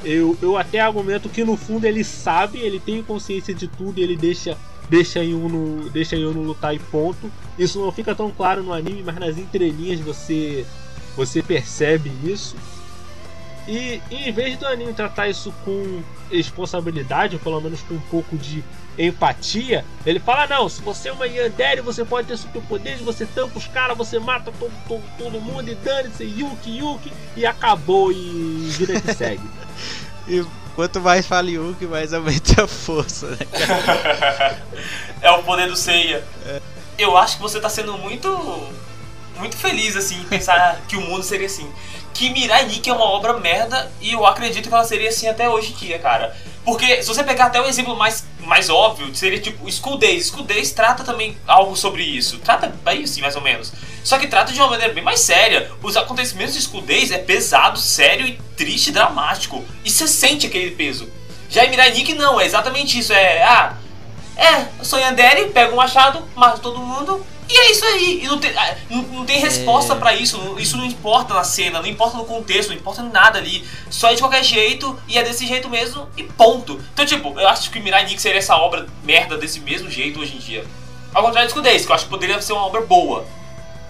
[0.04, 4.02] eu, eu até argumento que no fundo ele sabe, ele tem consciência de tudo e
[4.02, 4.56] ele deixa
[4.88, 7.30] deixa Yuno, deixa Yuno lutar e ponto.
[7.58, 10.66] Isso não fica tão claro no anime, mas nas entrelinhas você
[11.16, 12.56] você percebe isso.
[13.66, 18.00] E, e em vez do anime tratar isso com responsabilidade, ou pelo menos com um
[18.00, 18.64] pouco de
[18.96, 23.58] empatia, ele fala: não, se você é uma Yandere, você pode ter superpoderes, você tampa
[23.58, 28.68] os caras, você mata todo, todo, todo mundo e dane-se, Yuki, Yuki, e acabou e
[28.70, 29.42] vida que segue.
[30.26, 30.44] e
[30.78, 33.38] Quanto mais fala Yuki, mais aumenta a força, né,
[35.20, 36.24] é o poder do Seiya.
[36.46, 36.60] É.
[36.96, 38.28] Eu acho que você tá sendo muito.
[39.38, 41.68] Muito feliz, assim, em pensar que o mundo seria assim.
[42.14, 45.50] Que Mirai Nikki é uma obra merda e eu acredito que ela seria assim até
[45.50, 46.32] hoje em dia, cara.
[46.64, 50.28] Porque se você pegar até o exemplo mais, mais óbvio seria tipo School Days.
[50.28, 52.38] School Days trata também algo sobre isso.
[52.38, 53.72] Trata bem assim, mais ou menos.
[54.02, 55.70] Só que trata de uma maneira bem mais séria.
[55.82, 59.64] Os acontecimentos de School Days é pesado, sério e triste, dramático.
[59.84, 61.08] E você sente aquele peso.
[61.50, 63.12] Já em Mirai Nikki não, é exatamente isso.
[63.12, 63.74] É, ah,
[64.36, 67.24] é, sou Yandere, pego um machado, mato todo mundo.
[67.48, 68.20] E é isso aí.
[68.22, 70.56] E não tem, ah, não, não tem resposta pra isso.
[70.58, 73.66] Isso não importa na cena, não importa no contexto, não importa em nada ali.
[73.90, 76.78] Só é de qualquer jeito e é desse jeito mesmo e ponto.
[76.92, 80.36] Então, tipo, eu acho que Mirai Nikki seria essa obra merda desse mesmo jeito hoje
[80.36, 80.64] em dia.
[81.14, 83.24] Ao contrário de School Days, que eu acho que poderia ser uma obra boa.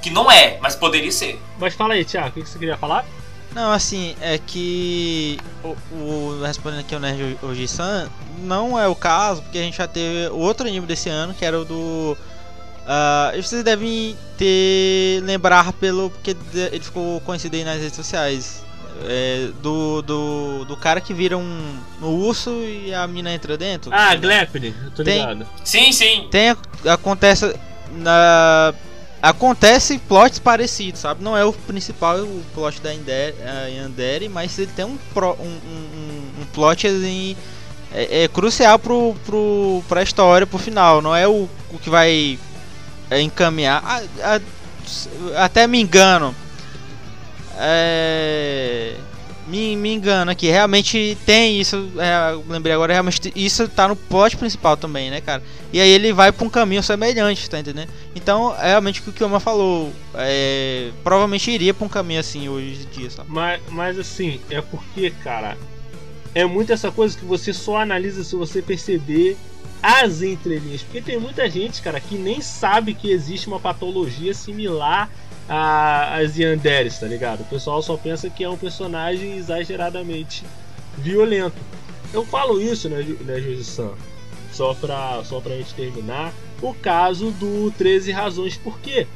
[0.01, 1.41] Que não é, mas poderia ser.
[1.59, 3.05] Mas fala aí, Thiago, o que você queria falar?
[3.53, 9.43] Não, assim, é que o, o respondendo aqui ao Nerd Oji-san, não é o caso,
[9.43, 12.17] porque a gente já teve outro anime desse ano, que era o do
[12.89, 16.35] ah, vocês devem ter lembrar pelo porque
[16.73, 18.67] ele ficou conhecido aí nas redes sociais.
[19.07, 23.93] É, do, do, do cara que vira um, um urso e a mina entra dentro.
[23.95, 25.47] Ah, Glepne, tô Tem- ligado.
[25.63, 26.27] Sim, sim.
[26.33, 27.55] Tem acontece
[27.93, 28.75] na
[29.23, 31.23] acontece plots parecidos, sabe?
[31.23, 32.91] Não é o principal o plot da
[33.69, 37.37] Yandere, mas ele tem um, pro- um, um, um- plot assim,
[37.93, 41.01] é, é crucial pro, pro, pra história, pro final.
[41.03, 42.48] Não é o, o que vai é,
[43.11, 43.83] encaminhar.
[43.85, 46.35] Ah, ah, até me engano.
[47.61, 48.95] É,
[49.49, 54.37] me, me engano aqui, realmente tem isso, é, lembrei agora, realmente isso tá no plot
[54.37, 55.43] principal também, né, cara?
[55.73, 57.89] E aí ele vai pra um caminho semelhante, tá entendendo?
[58.15, 62.49] Então, é realmente o que o Kioma falou, é, provavelmente iria pra um caminho assim
[62.49, 63.31] hoje em dia, sabe?
[63.31, 65.57] Mas, mas assim, é porque, cara,
[66.35, 69.37] é muito essa coisa que você só analisa se você perceber
[69.83, 70.83] as entrelinhas.
[70.83, 75.11] Porque tem muita gente, cara, que nem sabe que existe uma patologia similar
[75.49, 77.41] a- Yanderes, tá ligado?
[77.41, 80.45] O pessoal só pensa que é um personagem exageradamente
[80.97, 81.57] violento.
[82.13, 83.93] Eu falo isso, né, né Juiz-san?
[84.53, 86.33] Só pra, só pra gente terminar.
[86.61, 89.07] O caso do 13 Razões Por Quê?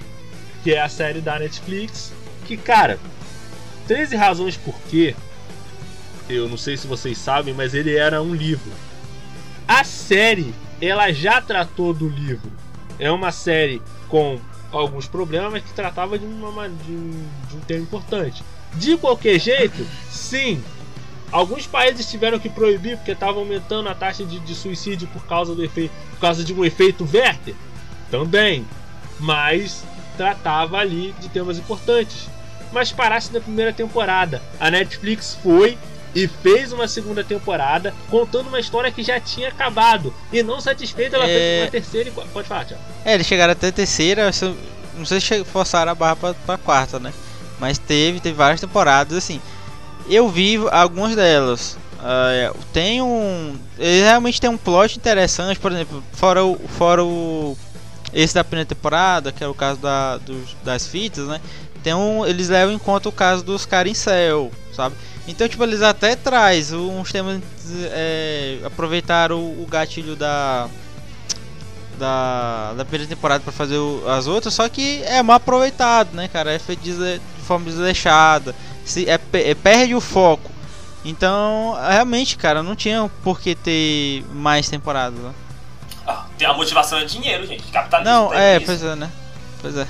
[0.62, 2.12] Que é a série da Netflix.
[2.46, 2.98] Que, cara,
[3.88, 5.14] 13 Razões Por Quê?
[6.28, 8.70] Eu não sei se vocês sabem, mas ele era um livro.
[10.02, 12.50] Série, ela já tratou do livro.
[12.98, 14.38] É uma série com
[14.72, 18.42] alguns problemas, mas que tratava de, uma, de, um, de um tema importante.
[18.74, 20.62] De qualquer jeito, sim,
[21.30, 25.54] alguns países tiveram que proibir porque estava aumentando a taxa de, de suicídio por causa
[25.54, 27.54] do efeito, por causa de um efeito Werther.
[28.10, 28.66] Também,
[29.20, 29.84] mas
[30.16, 32.28] tratava ali de temas importantes.
[32.72, 34.42] Mas parasse na primeira temporada.
[34.58, 35.78] A Netflix foi
[36.14, 40.12] e fez uma segunda temporada contando uma história que já tinha acabado.
[40.32, 41.28] E não satisfeita, ela É.
[41.28, 42.12] fez uma terceira e.
[42.12, 42.82] Pode falar, Thiago.
[43.04, 44.30] É, eles chegaram até a terceira,
[44.96, 47.12] não sei se forçaram a barra pra, pra quarta, né?
[47.58, 49.40] Mas teve, teve várias temporadas, assim.
[50.08, 51.78] Eu vi algumas delas.
[52.00, 53.56] Ah, tem um.
[53.78, 56.58] Ele realmente tem um plot interessante, por exemplo, fora o.
[56.76, 57.56] Fora o
[58.12, 61.40] esse da primeira temporada, que é o caso da, dos- das fitas, né?
[61.82, 64.94] Tem um, eles levam em conta o caso dos caras em céu, sabe?
[65.26, 67.40] Então, tipo, eles até traz uns temas.
[67.92, 70.68] É, aproveitaram o, o gatilho da.
[71.98, 76.26] Da, da primeira temporada pra fazer o- as outras, só que é mal aproveitado, né,
[76.26, 76.50] cara?
[76.52, 78.54] É feito de, de forma desleixada,
[78.84, 80.50] se, é, é, perde o foco.
[81.04, 85.32] Então, realmente, cara, não tinha por que ter mais temporadas, né?
[86.06, 87.62] Ah, tem a motivação é dinheiro, gente.
[87.70, 88.12] Capitalismo.
[88.12, 88.66] Não, é, isso.
[88.66, 89.10] pois é, né?
[89.60, 89.86] Pois é.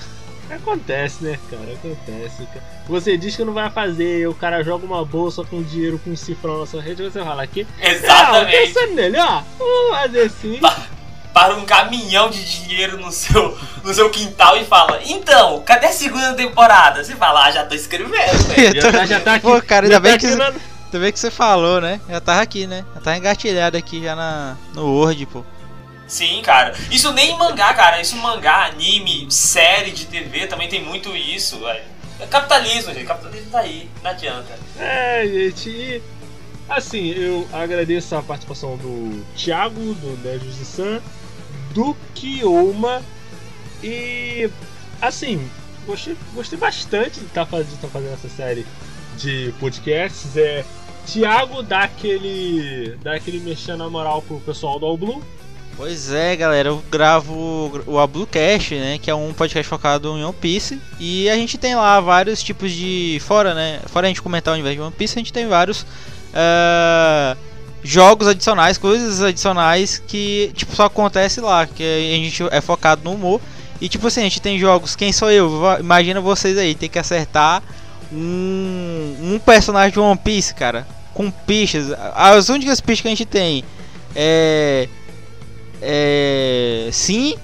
[0.56, 1.72] Acontece, né, cara?
[1.72, 2.46] Acontece.
[2.52, 2.64] cara.
[2.88, 6.60] Você diz que não vai fazer, o cara joga uma bolsa com dinheiro com cifrão
[6.60, 7.66] na sua rede, você fala aqui.
[7.80, 8.44] Exatamente.
[8.44, 9.42] Não, pensando nele, ó.
[9.58, 10.60] Vamos fazer assim.
[11.32, 15.92] Para um caminhão de dinheiro no seu, no seu quintal e fala: Então, cadê a
[15.92, 17.02] segunda temporada?
[17.02, 18.80] Você fala: Ah, já tô escrevendo, velho.
[18.80, 19.46] Já tá, já tá aqui.
[19.46, 21.80] Pô, cara, já ainda bem tá que, aqui você, na- ainda bem que você falou,
[21.80, 22.00] né?
[22.08, 22.84] Já tava aqui, né?
[22.94, 25.42] Já tava engatilhado aqui já na, no Word, pô.
[26.12, 26.74] Sim, cara.
[26.90, 27.98] Isso nem em mangá, cara.
[27.98, 31.84] Isso mangá, anime, série de TV também tem muito isso, velho.
[32.20, 33.06] É capitalismo, gente.
[33.06, 33.88] Capitalismo tá aí.
[34.02, 34.58] Não adianta.
[34.78, 36.02] É, gente.
[36.68, 41.00] Assim, eu agradeço a participação do Thiago, do Nerd San,
[41.72, 43.02] do Kioma.
[43.82, 44.50] E,
[45.00, 45.50] assim,
[45.86, 48.66] gostei, gostei bastante de estar fazendo, de tá fazendo essa série
[49.16, 50.36] de podcasts.
[50.36, 50.62] É,
[51.06, 55.22] Thiago dá aquele, dá aquele mexer na moral pro pessoal do All Blue.
[55.76, 60.34] Pois é, galera, eu gravo o Ablucast, né, que é um podcast focado em One
[60.34, 64.52] Piece, e a gente tem lá vários tipos de fora, né, fora a gente comentar
[64.52, 65.86] o universo de One Piece, a gente tem vários
[66.34, 67.36] ah,
[67.82, 73.12] jogos adicionais, coisas adicionais que tipo só acontece lá, que a gente é focado no
[73.12, 73.40] humor.
[73.80, 75.50] E tipo assim, a gente tem jogos, quem sou eu?
[75.80, 77.62] Imagina vocês aí, tem que acertar
[78.12, 81.86] um, um personagem de One Piece, cara, com pistas.
[82.14, 83.64] As únicas pistas que a gente tem
[84.14, 84.88] é
[85.82, 87.36] é, sim,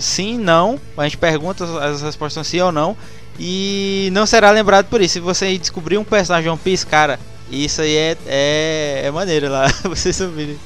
[0.00, 0.80] sim, não.
[0.96, 2.96] A gente pergunta, as respostas são sim ou não.
[3.38, 5.14] E não será lembrado por isso.
[5.14, 7.18] Se você descobrir um personagem One Piece, cara,
[7.50, 10.58] isso aí é, é, é maneiro lá, vocês ouvirem.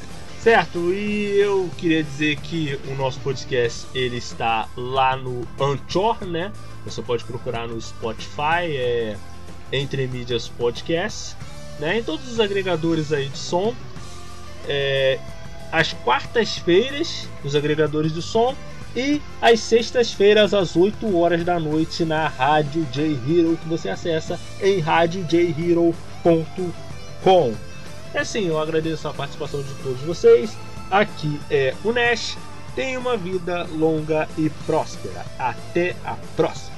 [0.43, 6.53] Certo, e eu queria dizer que o nosso podcast ele está lá no Anchor, né?
[6.85, 9.17] Você pode procurar no Spotify, é
[9.73, 11.37] Entre Mídias Podcast,
[11.81, 11.99] né?
[11.99, 13.75] Em todos os agregadores aí de som.
[14.69, 15.19] É,
[15.73, 18.55] às quartas-feiras, os agregadores de som.
[18.97, 24.41] E às sextas-feiras, às 8 horas da noite, na Rádio J Hero, que você acessa
[24.61, 27.55] em radiojhero.com.
[28.15, 30.57] É assim, eu agradeço a participação de todos vocês.
[30.91, 32.39] Aqui é o Nash.
[32.75, 35.25] Tenha uma vida longa e próspera.
[35.39, 36.78] Até a próxima!